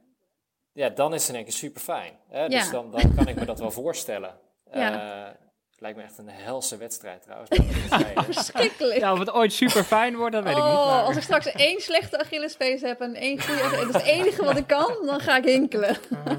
[0.75, 2.13] Ja, dan is het in één keer super fijn.
[2.31, 2.47] Ja.
[2.47, 4.33] Dus dan, dan kan ik me dat wel voorstellen.
[4.71, 4.93] Ja.
[4.93, 5.31] Eh,
[5.71, 7.49] het lijkt me echt een helse wedstrijd trouwens.
[8.35, 8.99] Verschrikkelijk.
[8.99, 10.67] Ja, of het ooit super fijn wordt, dat weet ik niet.
[10.73, 13.93] Oh, maar- als ik straks één slechte Achillespees heb en één goede, en dat is
[13.93, 15.97] het enige wat ik kan, dan ga ik hinkelen.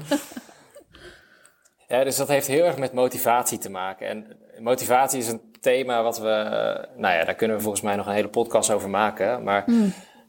[1.87, 4.07] Ja, dus dat heeft heel erg met motivatie te maken.
[4.07, 7.95] En motivatie is een thema wat we, eh, nou ja, daar kunnen we volgens mij
[7.95, 9.43] nog een hele podcast over maken.
[9.43, 9.65] Maar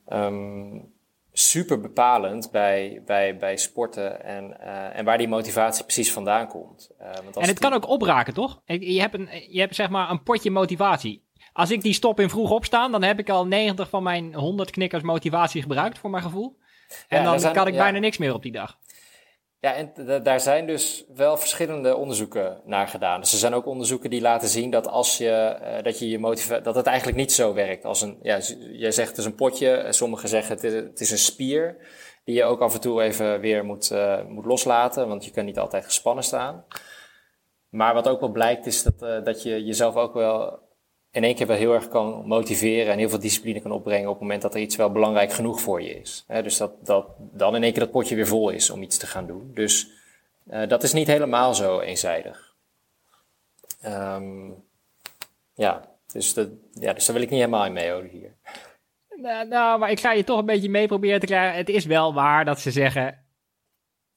[0.07, 0.79] ehm,
[1.39, 4.61] super bepalend bij, bij, bij sporten en,
[4.95, 6.91] en waar die motivatie precies vandaan komt.
[7.23, 8.63] want en het kan ook opraken, toch?
[8.65, 11.27] Je hebt, een, je hebt zeg maar een potje motivatie.
[11.53, 14.71] Als ik die stop in vroeg opstaan, dan heb ik al 90 van mijn 100
[14.71, 16.59] knikkers motivatie gebruikt, voor mijn gevoel.
[17.09, 18.79] En dan kan ik bijna niks meer op die dag.
[19.61, 19.93] Ja, en
[20.23, 23.21] daar zijn dus wel verschillende onderzoeken naar gedaan.
[23.21, 26.19] Dus er zijn ook onderzoeken die laten zien dat als je, uh, dat je je
[26.19, 28.39] motivatie, dat het eigenlijk niet zo werkt als een, ja,
[28.73, 31.77] jij zegt het is een potje, sommigen zeggen het is, een spier,
[32.25, 35.45] die je ook af en toe even weer moet, uh, moet loslaten, want je kan
[35.45, 36.65] niet altijd gespannen staan.
[37.69, 40.68] Maar wat ook wel blijkt is dat, dat je jezelf ook wel
[41.19, 44.13] in één keer wel heel erg kan motiveren en heel veel discipline kan opbrengen op
[44.13, 46.25] het moment dat er iets wel belangrijk genoeg voor je is.
[46.27, 49.07] dus dat, dat dan in één keer dat potje weer vol is om iets te
[49.07, 49.51] gaan doen.
[49.55, 49.91] Dus
[50.51, 52.55] uh, dat is niet helemaal zo eenzijdig.
[53.87, 54.65] Um,
[55.55, 58.35] ja, dus, dat, ja, dus daar wil ik niet helemaal in mee hier.
[59.17, 61.57] Nou, nou, maar ik ga je toch een beetje mee proberen te krijgen.
[61.57, 63.25] Het is wel waar dat ze zeggen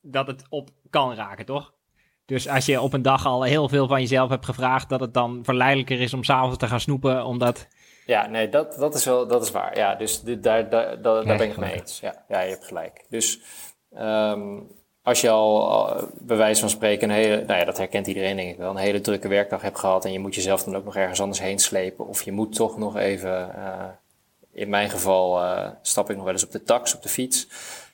[0.02, 1.74] dat het op kan raken, toch?
[2.32, 5.14] Dus als je op een dag al heel veel van jezelf hebt gevraagd, dat het
[5.14, 7.68] dan verleidelijker is om s'avonds te gaan snoepen, omdat...
[8.06, 9.78] Ja, nee, dat, dat is wel, dat is waar.
[9.78, 12.00] Ja, dus daar, daar, daar, daar ben ik het mee eens.
[12.00, 13.06] Ja, ja, je hebt gelijk.
[13.10, 13.40] Dus
[13.98, 14.68] um,
[15.04, 18.50] als je al, bij wijze van spreken een hele, nou ja, dat herkent iedereen denk
[18.50, 20.96] ik wel, een hele drukke werkdag hebt gehad en je moet jezelf dan ook nog
[20.96, 23.84] ergens anders heen slepen, of je moet toch nog even, uh,
[24.54, 27.48] in mijn geval uh, stap ik nog wel eens op de tax, op de fiets,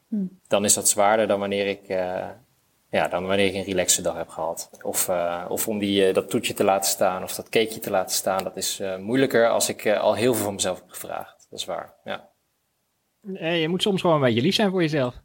[0.08, 0.40] hmm.
[0.48, 1.90] dan is dat zwaarder dan wanneer ik...
[1.90, 2.26] Uh,
[2.90, 4.70] ja, dan wanneer ik een relaxe dag heb gehad.
[4.82, 7.90] Of, uh, of om die, uh, dat toetje te laten staan of dat cakeje te
[7.90, 8.44] laten staan.
[8.44, 11.48] Dat is uh, moeilijker als ik al heel veel van mezelf heb gevraagd.
[11.50, 12.30] Dat is waar, ja.
[13.54, 15.16] je moet soms gewoon een beetje lief zijn voor jezelf.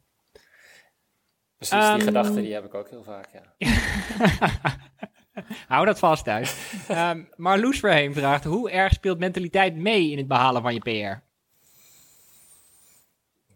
[1.56, 2.00] Precies, die um...
[2.00, 3.54] gedachten die heb ik ook heel vaak, ja.
[5.68, 6.56] Hou dat vast thuis.
[6.90, 11.30] um, Marloes Verheem vraagt, hoe erg speelt mentaliteit mee in het behalen van je PR?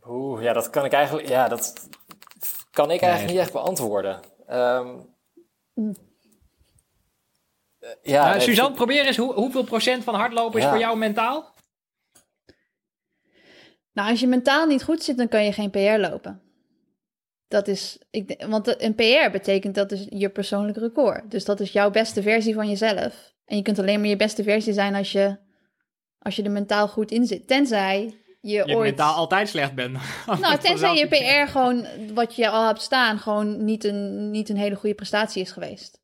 [0.09, 1.89] Oeh, ja, dat kan ik eigenlijk, ja, dat,
[2.77, 4.21] kan ik eigenlijk niet echt beantwoorden.
[4.51, 5.15] Um,
[8.03, 9.17] ja, nou, Suzanne, probeer eens.
[9.17, 11.55] Hoe, hoeveel procent van hardlopen is voor jou mentaal?
[13.93, 16.43] Nou, als je mentaal niet goed zit, dan kan je geen PR lopen.
[17.49, 21.31] Dat is, ik, want een PR betekent dat is je persoonlijk record.
[21.31, 23.35] Dus dat is jouw beste versie van jezelf.
[23.45, 25.39] En je kunt alleen maar je beste versie zijn als je,
[26.19, 27.47] als je er mentaal goed in zit.
[27.47, 28.89] Tenzij je, je ooit...
[28.89, 29.99] mentaal altijd slecht bent.
[30.41, 34.57] Nou, tenzij je PR gewoon, wat je al hebt staan, gewoon niet een, niet een
[34.57, 36.01] hele goede prestatie is geweest.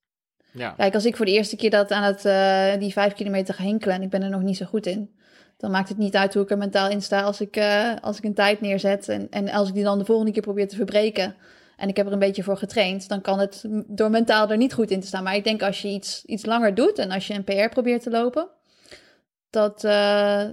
[0.52, 0.70] Ja.
[0.70, 3.62] Kijk, als ik voor de eerste keer dat aan het, uh, die vijf kilometer ga
[3.62, 5.14] hinkelen en ik ben er nog niet zo goed in,
[5.56, 8.16] dan maakt het niet uit hoe ik er mentaal in sta als ik, uh, als
[8.16, 9.08] ik een tijd neerzet.
[9.08, 11.34] En, en als ik die dan de volgende keer probeer te verbreken
[11.76, 14.74] en ik heb er een beetje voor getraind, dan kan het door mentaal er niet
[14.74, 15.22] goed in te staan.
[15.22, 18.02] Maar ik denk als je iets, iets langer doet en als je een PR probeert
[18.02, 18.48] te lopen,
[19.50, 20.44] dat, uh,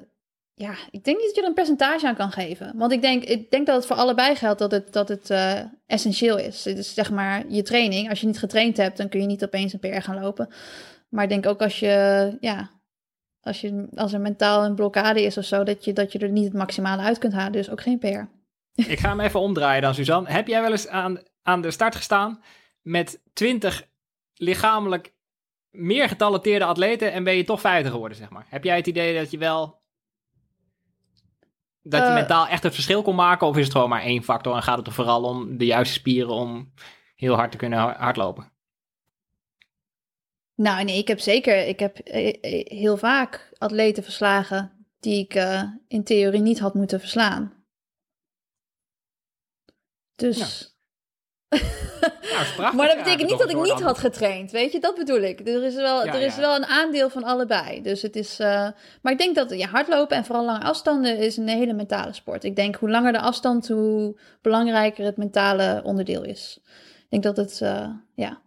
[0.60, 2.72] ja, ik denk niet dat je er een percentage aan kan geven.
[2.76, 5.60] Want ik denk, ik denk dat het voor allebei geldt dat het, dat het uh,
[5.86, 6.66] essentieel is.
[6.66, 8.10] Het is zeg maar je training.
[8.10, 10.49] Als je niet getraind hebt, dan kun je niet opeens een PR gaan lopen.
[11.10, 12.70] Maar ik denk ook als je, ja,
[13.41, 16.30] als, je, als er mentaal een blokkade is of zo, dat je, dat je er
[16.30, 17.51] niet het maximale uit kunt halen.
[17.51, 18.28] Dus ook geen PR.
[18.91, 20.30] Ik ga hem even omdraaien dan, Suzanne.
[20.30, 22.43] Heb jij wel eens aan, aan de start gestaan
[22.82, 23.88] met 20
[24.34, 25.14] lichamelijk
[25.70, 28.45] meer getalenteerde atleten en ben je toch 50 geworden, zeg maar?
[28.49, 29.79] Heb jij het idee dat je wel
[31.82, 33.48] dat je eh, mentaal echt het verschil kon maken?
[33.48, 35.94] Of is het gewoon maar één factor en gaat het er vooral om de juiste
[35.94, 36.74] spieren om
[37.16, 38.52] heel hard te kunnen hardlopen?
[40.56, 45.34] Nou, nee, ik heb zeker, ik heb eh, eh, heel vaak atleten verslagen die ik
[45.88, 47.54] in theorie niet had moeten verslaan.
[50.16, 50.79] Dus
[52.58, 54.80] nou, maar dat betekent niet dat ik niet had getraind, weet je?
[54.80, 55.47] Dat bedoel ik.
[55.47, 57.82] Er is wel, er is wel een aandeel van allebei.
[57.82, 58.39] Dus het is...
[58.39, 58.47] Uh,
[59.02, 62.43] maar ik denk dat ja, hardlopen en vooral lange afstanden is een hele mentale sport.
[62.43, 66.60] Ik denk hoe langer de afstand, hoe belangrijker het mentale onderdeel is.
[67.10, 68.41] Ik denk dat het, uh, ja...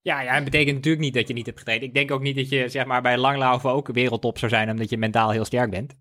[0.00, 1.82] Ja, ja, het betekent natuurlijk niet dat je niet hebt getraind.
[1.82, 4.70] Ik denk ook niet dat je zeg maar, bij langlaufen ook wereldtop zou zijn...
[4.70, 5.94] omdat je mentaal heel sterk bent.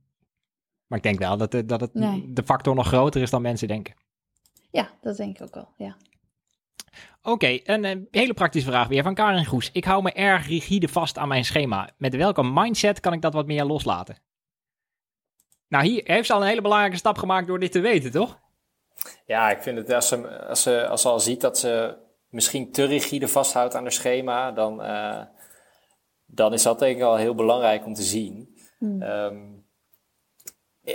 [0.88, 1.92] Maar ik denk wel dat, dat het,
[2.26, 3.94] de factor nog groter is dan mensen denken.
[4.76, 5.96] Ja, dat denk ik ook wel, ja.
[7.22, 9.70] Oké, een, eh, hele praktische vraag weer van Karin Goes.
[9.72, 11.90] Ik hou me erg rigide vast aan mijn schema.
[11.98, 14.18] Met welke mindset kan ik dat wat meer loslaten?
[15.68, 18.40] Nou, hier heeft ze al een hele belangrijke stap gemaakt door dit te weten, toch?
[19.26, 21.98] Ja, ik vind het als ze, als ze, als ze al ziet dat ze
[22.30, 25.22] misschien te rigide vasthoudt aan haar schema, dan, uh,
[26.26, 28.58] dan is dat denk ik al heel belangrijk om te zien.
[28.78, 29.02] Hmm.
[29.02, 29.55] Um,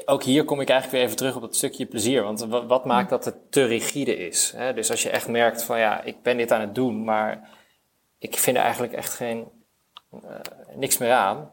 [0.04, 2.22] ook hier kom ik eigenlijk weer even terug op het stukje plezier.
[2.22, 4.52] Want wat, maakt dat het te rigide is?
[4.56, 4.74] Hè?
[4.74, 7.48] Dus als je echt merkt van ja, ik ben dit aan het doen, maar
[8.18, 9.48] ik vind er eigenlijk echt geen,
[10.12, 10.20] uh,
[10.74, 11.52] niks meer aan.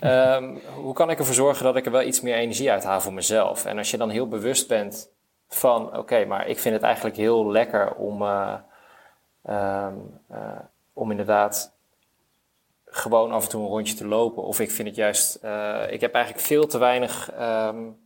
[0.00, 3.00] Ehm, hoe kan ik ervoor zorgen dat ik er wel iets meer energie uit haal
[3.00, 3.64] voor mezelf?
[3.64, 5.10] En als je dan heel bewust bent
[5.48, 8.54] van, oké, maar ik vind het eigenlijk heel lekker om, uh,
[10.92, 11.79] om inderdaad
[12.90, 14.42] gewoon af en toe een rondje te lopen.
[14.42, 17.96] Of ik vind het juist, uh, ik heb eigenlijk veel te weinig um,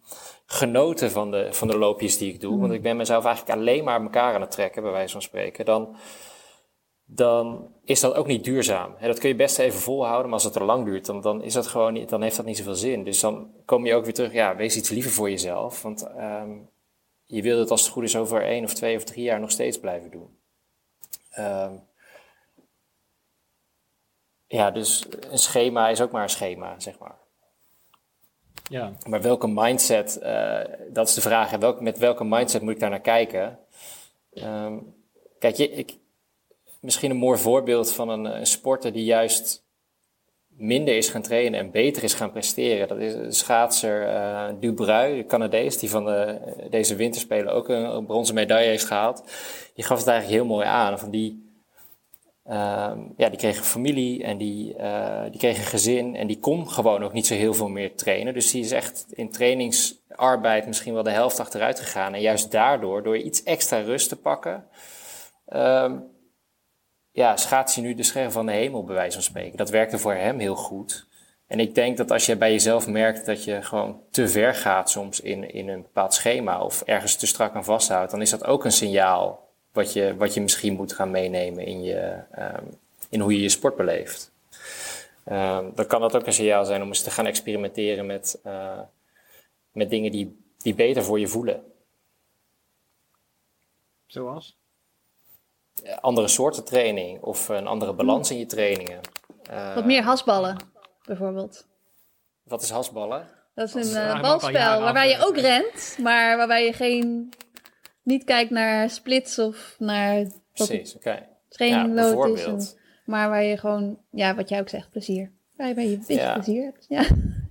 [0.46, 2.60] genoten van de, van de loopjes die ik doe.
[2.60, 5.64] Want ik ben mezelf eigenlijk alleen maar elkaar aan het trekken, bij wijze van spreken.
[5.64, 5.96] Dan,
[7.04, 8.94] dan is dat ook niet duurzaam.
[9.00, 11.52] dat kun je best even volhouden, maar als het te lang duurt, dan, dan, is
[11.52, 13.04] dat gewoon niet, dan heeft dat niet zoveel zin.
[13.04, 15.82] Dus dan kom je ook weer terug, ja, wees iets liever voor jezelf.
[15.82, 16.68] Want um,
[17.24, 19.50] je wilt het als het goed is over één of twee of drie jaar nog
[19.50, 20.38] steeds blijven doen.
[21.38, 21.82] Um,
[24.54, 27.14] ja, dus een schema is ook maar een schema, zeg maar.
[28.70, 28.92] Ja.
[29.06, 31.50] Maar welke mindset, uh, dat is de vraag.
[31.50, 33.58] Welk, met welke mindset moet ik daar naar kijken?
[34.32, 34.94] Um,
[35.38, 35.96] kijk, je, ik,
[36.80, 39.64] misschien een mooi voorbeeld van een, een, sporter die juist
[40.48, 42.88] minder is gaan trainen en beter is gaan presteren.
[42.88, 46.40] Dat is de schaatser uh, Dubrui, de Canadees, die van de,
[46.70, 49.22] deze winterspelen ook een, een bronzen medaille heeft gehaald.
[49.74, 50.98] Die gaf het eigenlijk heel mooi aan.
[50.98, 51.43] Van die,
[52.50, 56.38] Um, ja, die kreeg een familie en die, uh, die kreeg een gezin en die
[56.38, 58.34] kon gewoon ook niet zo heel veel meer trainen.
[58.34, 62.14] Dus die is echt in trainingsarbeid misschien wel de helft achteruit gegaan.
[62.14, 64.64] En juist daardoor, door iets extra rust te pakken,
[65.48, 66.04] um,
[67.10, 69.56] ja, schaats hij nu de scherm van de hemel, bij wijze van spreken.
[69.56, 71.06] Dat werkte voor hem heel goed.
[71.46, 74.90] En ik denk dat als je bij jezelf merkt dat je gewoon te ver gaat
[74.90, 78.44] soms in, in een bepaald schema of ergens te strak aan vasthoudt, dan is dat
[78.44, 79.43] ook een signaal
[79.74, 83.48] wat je, wat je misschien moet gaan meenemen in, je, um, in hoe je je
[83.48, 84.32] sport beleeft.
[85.28, 88.80] Um, dan kan dat ook een signaal zijn om eens te gaan experimenteren met, uh,
[89.72, 91.62] met dingen die, die beter voor je voelen.
[94.06, 94.56] Zoals?
[96.00, 99.00] Andere soorten training of een andere balans in je trainingen.
[99.50, 100.56] Uh, wat meer hasballen,
[101.04, 101.66] bijvoorbeeld.
[102.42, 103.28] Wat is hasballen?
[103.54, 107.32] Dat is een uh, balspel waarbij je ook rent, maar waarbij je geen
[108.04, 110.26] niet kijkt naar splits of naar...
[110.52, 111.08] Precies, oké.
[111.08, 111.28] Okay.
[111.48, 112.56] Training ja,
[113.04, 115.32] maar waar je gewoon, ja, wat jij ook zegt, plezier.
[115.56, 117.04] Waar je een beetje plezier hebt, ja.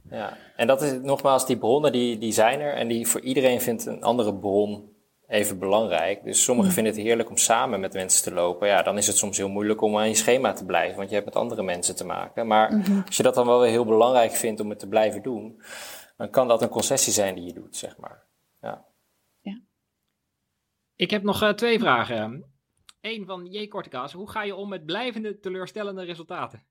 [0.10, 3.62] Ja, en dat is nogmaals, die bronnen die, die zijn er en die voor iedereen
[3.62, 4.92] vindt een andere bron
[5.28, 6.24] even belangrijk.
[6.24, 6.76] Dus sommigen mm.
[6.76, 8.68] vinden het heerlijk om samen met mensen te lopen.
[8.68, 11.16] Ja, dan is het soms heel moeilijk om aan je schema te blijven, want je
[11.16, 12.48] hebt met andere mensen te maken.
[12.48, 13.04] Maar mm-hmm.
[13.06, 15.62] als je dat dan wel weer heel belangrijk vindt om het te blijven doen,
[16.18, 18.24] dan kan dat een concessie zijn die je doet, zeg maar.
[21.04, 22.44] Ik heb nog uh, twee vragen.
[23.02, 23.68] Eén van J.
[23.68, 24.14] Kortekaas.
[24.14, 26.64] Hoe ga je om met blijvende teleurstellende resultaten?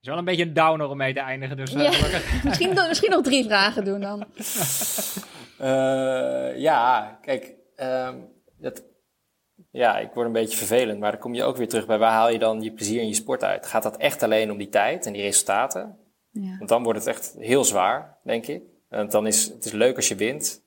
[0.00, 1.56] is wel een beetje een downer om mee te eindigen.
[1.56, 1.90] Dus, uh, ja.
[2.48, 4.24] misschien, misschien nog drie vragen doen dan.
[5.60, 7.54] uh, ja, kijk.
[7.76, 8.84] Um, dat,
[9.70, 11.00] ja, ik word een beetje vervelend.
[11.00, 13.08] Maar dan kom je ook weer terug bij waar haal je dan je plezier in
[13.08, 13.66] je sport uit?
[13.66, 15.98] Gaat dat echt alleen om die tijd en die resultaten?
[16.30, 16.56] Ja.
[16.58, 18.62] Want dan wordt het echt heel zwaar, denk ik.
[18.88, 20.61] Want dan is het is leuk als je wint.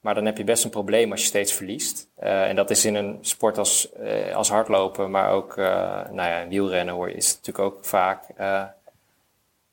[0.00, 2.08] Maar dan heb je best een probleem als je steeds verliest.
[2.22, 5.66] Uh, en dat is in een sport als, uh, als hardlopen, maar ook uh,
[6.10, 8.24] nou ja, wielrennen hoor, is het natuurlijk ook vaak.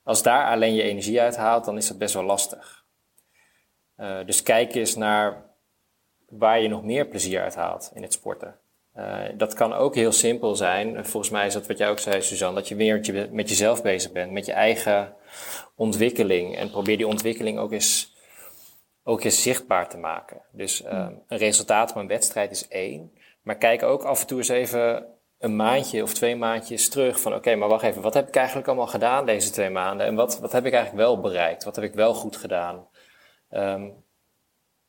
[0.02, 2.84] als daar alleen je energie uit haalt, dan is dat best wel lastig.
[4.26, 5.46] dus kijk eens naar
[6.28, 8.54] waar je nog meer plezier uit haalt in het sporten.
[9.34, 11.06] dat kan ook heel simpel zijn.
[11.06, 14.12] Volgens mij is dat wat jij ook zei, Suzanne, dat je weer met jezelf bezig
[14.12, 15.14] bent, met je eigen
[15.74, 16.56] ontwikkeling.
[16.56, 18.16] En probeer die ontwikkeling ook eens
[19.08, 20.40] ook eens zichtbaar te maken.
[20.52, 23.12] Dus um, een resultaat van een wedstrijd is één.
[23.42, 25.06] Maar kijk ook af en toe eens even
[25.38, 28.66] een maandje of twee maandjes terug van oké, maar wacht even, wat heb ik eigenlijk
[28.66, 30.06] allemaal gedaan deze twee maanden?
[30.06, 31.64] En wat, wat heb ik eigenlijk wel bereikt?
[31.64, 32.86] Wat heb ik wel goed gedaan?
[33.50, 33.94] Um,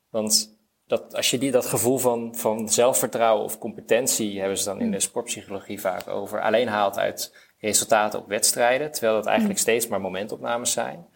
[0.09, 0.57] want
[0.87, 4.91] dat, als je die, dat gevoel van, van zelfvertrouwen of competentie, hebben ze dan in
[4.91, 10.01] de sportpsychologie vaak over, alleen haalt uit resultaten op wedstrijden, terwijl dat eigenlijk steeds maar
[10.01, 11.07] momentopnames zijn.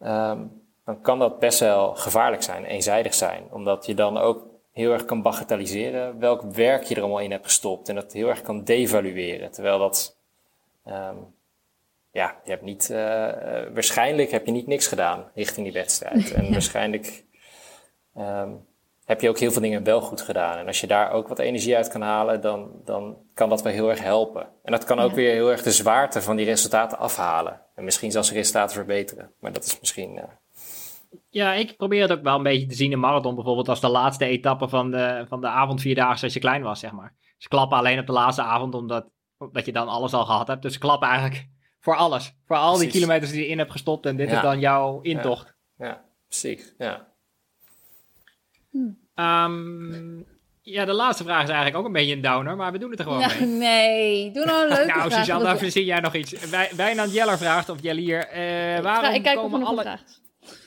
[0.00, 0.59] Um,
[0.90, 3.42] dan kan dat best wel gevaarlijk zijn, eenzijdig zijn.
[3.50, 7.44] Omdat je dan ook heel erg kan bagatelliseren welk werk je er allemaal in hebt
[7.44, 7.88] gestopt.
[7.88, 9.50] En dat heel erg kan devalueren.
[9.50, 10.18] Terwijl dat,
[10.86, 11.34] um,
[12.10, 12.96] ja, je hebt niet, uh,
[13.74, 16.32] waarschijnlijk heb je niet niks gedaan richting die wedstrijd.
[16.34, 17.24] En waarschijnlijk
[18.18, 18.66] um,
[19.04, 20.58] heb je ook heel veel dingen wel goed gedaan.
[20.58, 23.72] En als je daar ook wat energie uit kan halen, dan, dan kan dat wel
[23.72, 24.48] heel erg helpen.
[24.62, 27.60] En dat kan ook weer heel erg de zwaarte van die resultaten afhalen.
[27.74, 29.32] En misschien zelfs de resultaten verbeteren.
[29.40, 30.22] Maar dat is misschien uh,
[31.30, 33.88] ja, ik probeer het ook wel een beetje te zien in marathon bijvoorbeeld als de
[33.88, 37.14] laatste etappe van de, van de avondvierdaagse als je klein was, zeg maar.
[37.38, 39.06] Ze klappen alleen op de laatste avond omdat,
[39.38, 40.62] omdat je dan alles al gehad hebt.
[40.62, 41.46] Dus ze klappen eigenlijk
[41.80, 42.32] voor alles.
[42.46, 45.54] Voor al die kilometers die je in hebt gestopt en dit is dan jouw intocht.
[45.76, 46.74] Ja, ja precies.
[46.78, 47.08] Ja.
[49.14, 50.26] Um,
[50.62, 52.98] Ja, de laatste vraag is eigenlijk ook een beetje een downer, maar we doen het
[52.98, 53.48] er gewoon Nou, mee.
[53.58, 55.18] nee, doe nou een leuke nou, vraag.
[55.18, 56.50] Suzanne, want dan verzin jij nog iets.
[56.50, 59.84] Wij- Wijnand Jeller vraagt, of Jellier, eh ik, waarom ga- ik kijk komen alle...
[59.84, 59.98] een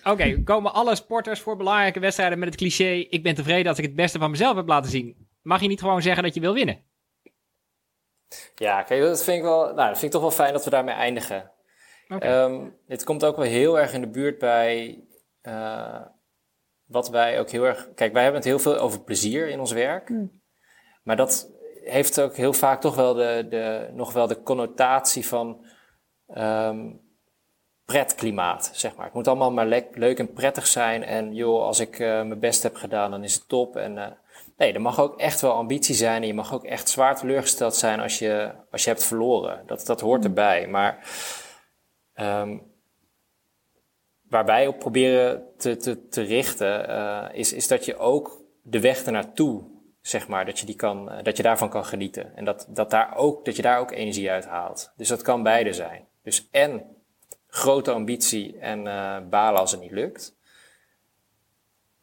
[0.03, 2.91] Oké, komen alle sporters voor belangrijke wedstrijden met het cliché...
[3.09, 5.27] ik ben tevreden dat ik het beste van mezelf heb laten zien?
[5.41, 6.83] Mag je niet gewoon zeggen dat je wil winnen?
[8.55, 9.63] Ja, kijk, dat vind ik wel.
[9.63, 11.51] Nou, dat vind ik toch wel fijn dat we daarmee eindigen.
[12.07, 12.25] Oké.
[12.25, 15.03] Ehm, dit komt ook wel heel erg in de buurt bij
[15.41, 16.01] eh,
[16.85, 17.89] wat wij ook heel erg.
[17.95, 20.07] Kijk, wij hebben het heel veel over plezier in ons werk.
[20.07, 20.41] Hmm.
[21.03, 21.51] Maar dat
[21.83, 25.65] heeft ook heel vaak toch wel de, de, nog wel de connotatie van
[26.27, 26.91] ehm,
[27.85, 29.05] pretklimaat, zeg maar.
[29.05, 31.03] Het moet allemaal maar le- leuk en prettig zijn.
[31.03, 33.75] En joh, als ik eh, mijn best heb gedaan, dan is het top.
[33.75, 34.11] En eh,
[34.57, 36.21] nee, er mag ook echt wel ambitie zijn.
[36.21, 39.63] En je mag ook echt zwaar teleurgesteld zijn als je, als je hebt verloren.
[39.65, 40.67] Dat, dat hoort erbij.
[40.67, 41.07] Maar
[42.13, 42.57] Ehm,
[44.29, 48.79] waar wij op proberen te, te, te richten, eh, is, is dat je ook de
[48.79, 49.63] weg ernaartoe,
[50.01, 52.35] zeg maar, dat je, die kan, dat je daarvan kan genieten.
[52.35, 54.93] En dat, dat, daar ook, dat je daar ook energie uit haalt.
[54.95, 56.07] Dus dat kan beide zijn.
[56.23, 56.95] Dus en
[57.55, 60.35] grote ambitie en eh, balen als het niet lukt.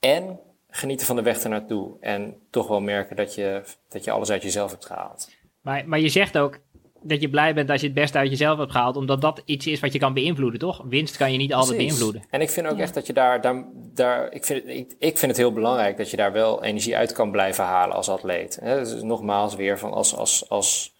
[0.00, 1.96] En genieten van de weg ernaartoe.
[2.00, 5.28] En toch wel merken dat je, dat je alles uit jezelf hebt gehaald.
[5.60, 6.58] Maar, maar je zegt ook
[7.02, 8.96] dat je blij bent als je het beste uit jezelf hebt gehaald...
[8.96, 10.82] omdat dat iets is wat je kan beïnvloeden, toch?
[10.88, 11.92] Winst kan je niet altijd Precies.
[11.98, 12.28] beïnvloeden.
[12.30, 12.82] En ik vind ook Ja.
[12.82, 15.96] echt dat je daar, daar, daar ik, vind, het- ik, ik vind het heel belangrijk
[15.96, 18.58] dat je daar wel energie uit kan blijven halen als atleet.
[18.62, 20.94] Hè, dus nogmaals weer van als, als, als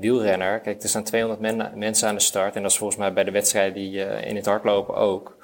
[0.00, 0.60] wielrenner.
[0.60, 3.24] Kijk, er staan 200 men- mensen aan de start en dat is volgens mij bij
[3.24, 5.36] de wedstrijden die eh, in het hardlopen ook.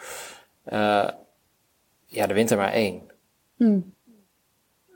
[0.64, 1.08] Eh,
[2.06, 3.10] ja, er wint er maar één.
[3.56, 3.94] Hmm.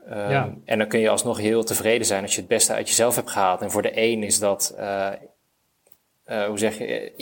[0.05, 0.53] Ehm, Ja.
[0.65, 3.29] En dan kun je alsnog heel tevreden zijn als je het beste uit jezelf hebt
[3.29, 3.61] gehaald.
[3.61, 5.11] En voor de een is dat, eh,
[6.23, 7.13] eh, hoe zeg je,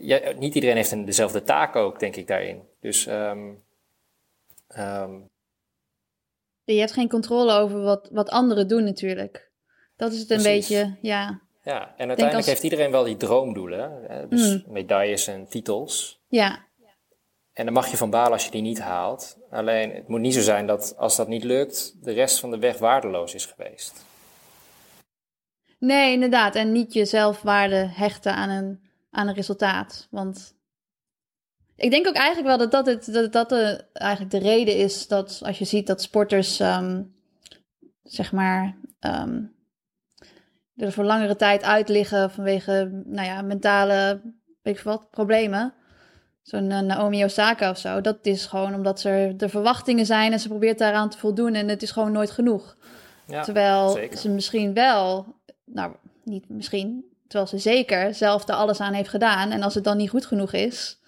[0.00, 2.62] ja, niet iedereen heeft een, dezelfde taak ook, denk ik, daarin.
[2.80, 3.52] Dus ehm,
[4.68, 5.12] ehm,
[6.64, 9.50] Je hebt geen controle over wat, wat anderen doen natuurlijk.
[9.96, 10.68] Dat is het een Precies.
[10.68, 11.40] beetje, ja.
[11.66, 14.28] Ja, en uiteindelijk als- heeft iedereen wel die droomdoelen, hè?
[14.28, 14.72] dus Mm.
[14.72, 16.20] medailles en titels.
[16.28, 16.64] Ja,
[17.52, 19.36] En dan mag je van balen als je die niet haalt.
[19.50, 22.58] Alleen, het moet niet zo zijn dat als dat niet lukt, de rest van de
[22.58, 24.04] weg waardeloos is geweest.
[25.78, 26.54] nee, inderdaad.
[26.54, 30.08] En niet jezelf waarde hechten aan een, aan een resultaat.
[30.10, 30.54] Want
[31.76, 35.08] ik denk ook eigenlijk wel dat dat, het, dat, dat de, eigenlijk de reden is
[35.08, 37.02] dat als je ziet dat sporters, ehm,
[38.02, 39.42] zeg maar, ehm,
[40.76, 44.20] er voor langere tijd uit liggen vanwege, nou ja, mentale,
[44.62, 45.74] weet ik wat, problemen.
[46.42, 48.00] Zo'n eh, Naomi Osaka of zo.
[48.00, 51.68] Dat is gewoon omdat er de verwachtingen zijn en ze probeert daaraan te voldoen en
[51.68, 52.76] het is gewoon nooit genoeg.
[53.26, 54.18] Ja, Terwijl zeker.
[54.18, 55.92] ze misschien wel, nou
[56.24, 59.50] niet misschien, terwijl ze zeker zelf er alles aan heeft gedaan.
[59.50, 61.00] En als het dan niet goed genoeg is,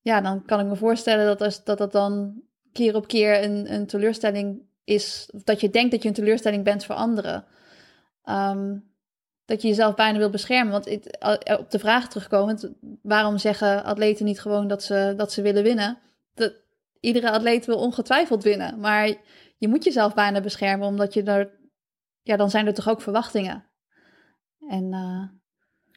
[0.00, 2.42] ja, dan kan ik me voorstellen dat als, dat, dat dan
[2.72, 5.28] keer op keer een, een teleurstelling is.
[5.32, 7.44] Of dat je denkt dat je een teleurstelling bent voor anderen.
[8.26, 8.78] Ehm,
[9.44, 10.72] dat je jezelf bijna wil beschermen.
[10.72, 12.72] Want eh, op de vraag terugkomend,
[13.02, 15.98] waarom zeggen atleten niet gewoon dat ze, dat ze willen winnen?
[16.34, 16.54] Dat,
[17.00, 18.80] iedere atleet wil ongetwijfeld winnen.
[18.80, 19.06] Maar
[19.58, 21.50] je moet jezelf bijna beschermen, omdat je er,
[22.22, 23.64] ja, dan zijn er toch ook verwachtingen.
[24.68, 25.22] En eh,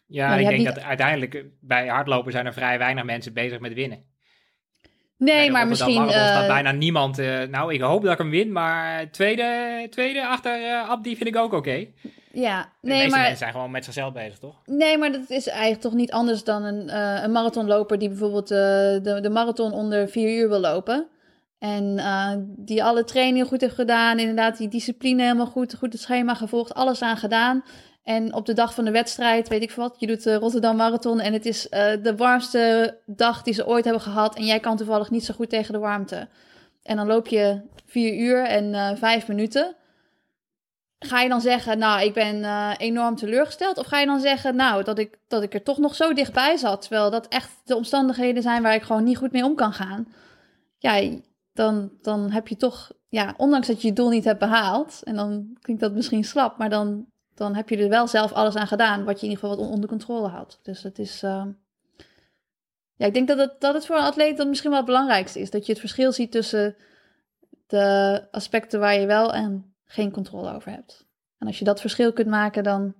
[0.08, 3.60] Ja, ik denk niet- dat uiteindelijk eh, bij hardlopen zijn er vrij weinig mensen bezig
[3.60, 4.08] met winnen.
[5.18, 6.10] Nee, maar misschien.
[6.10, 7.18] Eh, bijna niemand.
[7.50, 11.54] nou, ik hoop dat ik hem win, maar tweede, tweede achter Abdi vind ik ook
[11.54, 11.88] oké.
[12.32, 14.56] Ja, De nee, meeste maar mensen zijn gewoon met zichzelf bezig, toch?
[14.66, 18.52] Nee, maar dat is eigenlijk toch niet anders dan een, eh, een marathonloper die bijvoorbeeld
[18.52, 21.08] eh, de, de marathon onder vier uur wil lopen.
[21.60, 26.02] En eh, die alle trainingen goed heeft gedaan, inderdaad die discipline helemaal goed, goed het
[26.02, 27.64] schema gevolgd, alles aan gedaan.
[28.04, 30.76] En op de dag van de wedstrijd, weet ik veel wat, je doet de Rotterdam
[30.76, 31.68] Marathon en het is
[32.02, 34.36] de warmste dag die ze ooit hebben gehad.
[34.36, 36.28] En jij kan toevallig niet zo goed tegen de warmte.
[36.84, 39.76] En dan loop je vier uur en vijf minuten.
[41.00, 43.78] Ga je dan zeggen, nou, ik ben eh, enorm teleurgesteld?
[43.78, 46.58] Of ga je dan zeggen, nou, dat ik, dat ik er toch nog zo dichtbij
[46.58, 49.74] zat, terwijl dat echt de omstandigheden zijn waar ik gewoon niet goed mee om kan
[49.74, 50.08] gaan?
[50.78, 51.20] Ja,
[51.54, 55.16] dan, dan heb je toch, ja, ondanks dat je je doel niet hebt behaald, en
[55.16, 58.68] dan klinkt dat misschien slap, maar dan, dan heb je er wel zelf alles aan
[58.68, 60.60] gedaan, wat je in ieder geval wat on- onder controle houdt.
[60.64, 61.46] Dus het is, eh,
[62.96, 65.40] ja, ik denk dat het, dat het voor een atleet dat misschien wel het belangrijkste
[65.40, 66.76] is, dat je het verschil ziet tussen
[67.68, 71.08] de aspecten waar je wel en geen controle over hebt.
[71.38, 72.96] En als je dat verschil kunt maken, dan,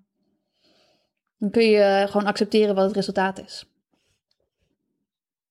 [1.38, 3.66] dan kun je gewoon accepteren wat het resultaat is.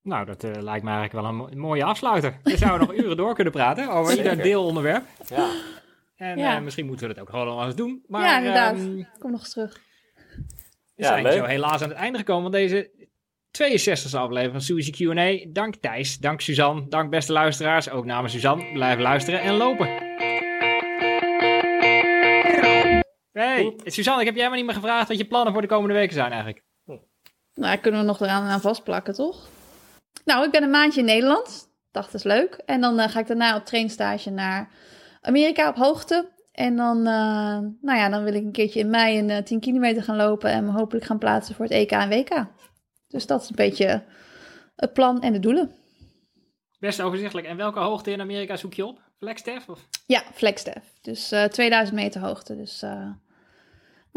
[0.02, 2.38] Nou, dat eh, lijkt me eigenlijk wel een mo- mooie afsluiter.
[2.42, 5.04] We zouden nog uren door kunnen praten over ieder deelonderwerp.
[5.28, 5.50] Ja.
[6.16, 6.56] En Ja.
[6.56, 8.04] eh, misschien moeten we dat ook gewoon nog eens doen.
[8.06, 8.76] Maar ja, inderdaad.
[8.76, 9.80] ehm, Kom nog eens terug.
[10.34, 11.32] We Ja, zijn leuk.
[11.32, 12.90] zo helaas aan het einde gekomen van deze
[13.50, 15.52] 62e aflevering van Suzy Q&A.
[15.52, 17.90] Dank Thijs, dank Suzanne, dank beste luisteraars.
[17.90, 19.88] Ook namens Suzanne, blijf luisteren en lopen.
[23.38, 25.94] Hey, Suzanne, ik heb jij maar niet meer gevraagd wat je plannen voor de komende
[25.94, 26.64] weken zijn eigenlijk.
[27.54, 29.48] Nou, kunnen we nog eraan aan vastplakken, toch?
[30.24, 31.68] Nou, ik ben een maandje in Nederland.
[31.90, 32.62] Dacht, dat is leuk.
[32.66, 34.70] En dan eh, ga ik daarna op trainstage naar
[35.20, 36.28] Amerika op hoogte.
[36.52, 39.60] En dan, eh, nou ja, dan wil ik een keertje in mei een eh, 10
[39.60, 42.46] kilometer gaan lopen en me hopelijk gaan plaatsen voor het EK en WK.
[43.08, 44.04] Dus dat is een beetje
[44.76, 45.72] het plan en de doelen.
[46.78, 47.46] Best overzichtelijk.
[47.46, 49.00] En welke hoogte in Amerika zoek je op?
[49.18, 49.68] Flagstaff?
[49.68, 49.88] Of?
[50.06, 50.98] Ja, Flagstaff.
[51.00, 52.56] Dus eh 2000 meter hoogte.
[52.56, 53.10] Dus eh,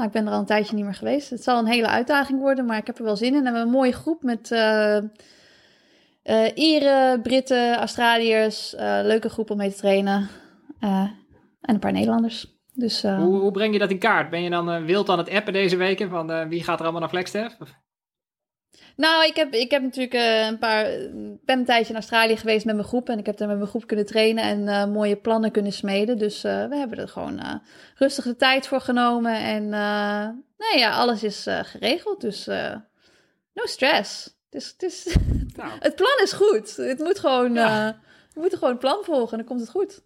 [0.01, 1.29] nou, ik ben er al een tijdje niet meer geweest.
[1.29, 3.33] Het zal een hele uitdaging worden, maar ik heb er wel zin in.
[3.33, 8.75] En we hebben een mooie groep met eh, Ieren, Britten, Australiërs.
[8.75, 10.29] eh, leuke groep om mee te trainen.
[10.79, 12.59] En een paar Nederlanders.
[12.73, 14.29] Dus Hoe, hoe breng je dat in kaart?
[14.29, 16.09] Ben je dan wild aan het appen deze weken?
[16.09, 17.57] Van wie gaat er allemaal naar Flagstaff?
[19.01, 20.91] Nou, ik heb, ik heb natuurlijk eh, een paar.
[20.91, 23.09] Ik ben een tijdje in Australië geweest met mijn groep.
[23.09, 26.17] En ik heb daar met mijn groep kunnen trainen en eh, mooie plannen kunnen smeden.
[26.17, 27.61] Dus eh, we hebben er gewoon
[27.95, 29.35] rustig de tijd voor genomen.
[29.35, 29.69] En
[30.57, 32.21] nou ja, alles is geregeld.
[32.21, 32.45] Dus
[33.53, 34.23] no stress.
[34.49, 35.15] Het, is, het, is,
[35.55, 36.75] Nou, het plan is goed.
[36.75, 37.53] Het moet gewoon.
[37.53, 37.99] Ja.
[38.33, 40.01] we moeten gewoon het plan volgen en dan komt het goed.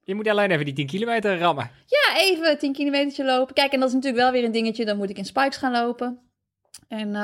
[0.00, 1.70] je moet alleen even die 10 kilometer rammen.
[1.86, 3.54] Ja, even 10 kilometer lopen.
[3.54, 4.84] Kijk, en dat is natuurlijk wel weer een dingetje.
[4.84, 6.20] Dan moet ik in spikes gaan lopen.
[6.88, 7.14] En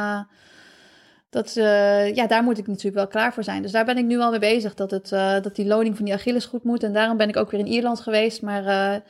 [1.32, 3.62] dat, eh, ja, daar moet ik natuurlijk wel klaar voor zijn.
[3.62, 4.74] Dus daar ben ik nu al mee bezig.
[4.74, 6.82] Dat, het, eh, dat die loading van die Achilles goed moet.
[6.82, 8.42] En daarom ben ik ook weer in Ierland geweest.
[8.42, 9.00] Maar eh,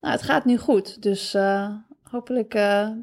[0.00, 1.02] nou, het gaat nu goed.
[1.02, 1.36] Dus
[2.02, 2.50] hopelijk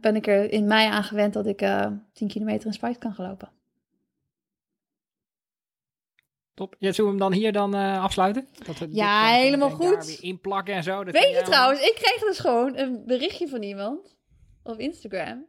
[0.02, 3.14] ben ik er in mei aan gewend dat ik eh 10 kilometer in spikes kan
[3.14, 3.50] gaan lopen.
[6.54, 6.76] Top.
[6.80, 8.48] Ja, zullen we hem dan hier dan afsluiten?
[8.66, 10.18] Dat we Ja, helemaal goed.
[10.20, 11.04] inplakken en zo.
[11.04, 14.16] Dat Weet je trouwens, ik kreeg dus gewoon een berichtje van iemand
[14.64, 15.46] op Instagram.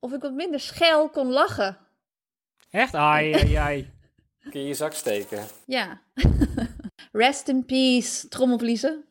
[0.00, 1.78] Of ik wat minder schel kon lachen.
[2.72, 2.94] Echt?
[2.94, 3.90] Ai, ai, ai.
[4.50, 5.46] Kun je je zak steken?
[5.66, 6.00] Ja.
[7.12, 9.04] Rest in peace, trommelvliezen.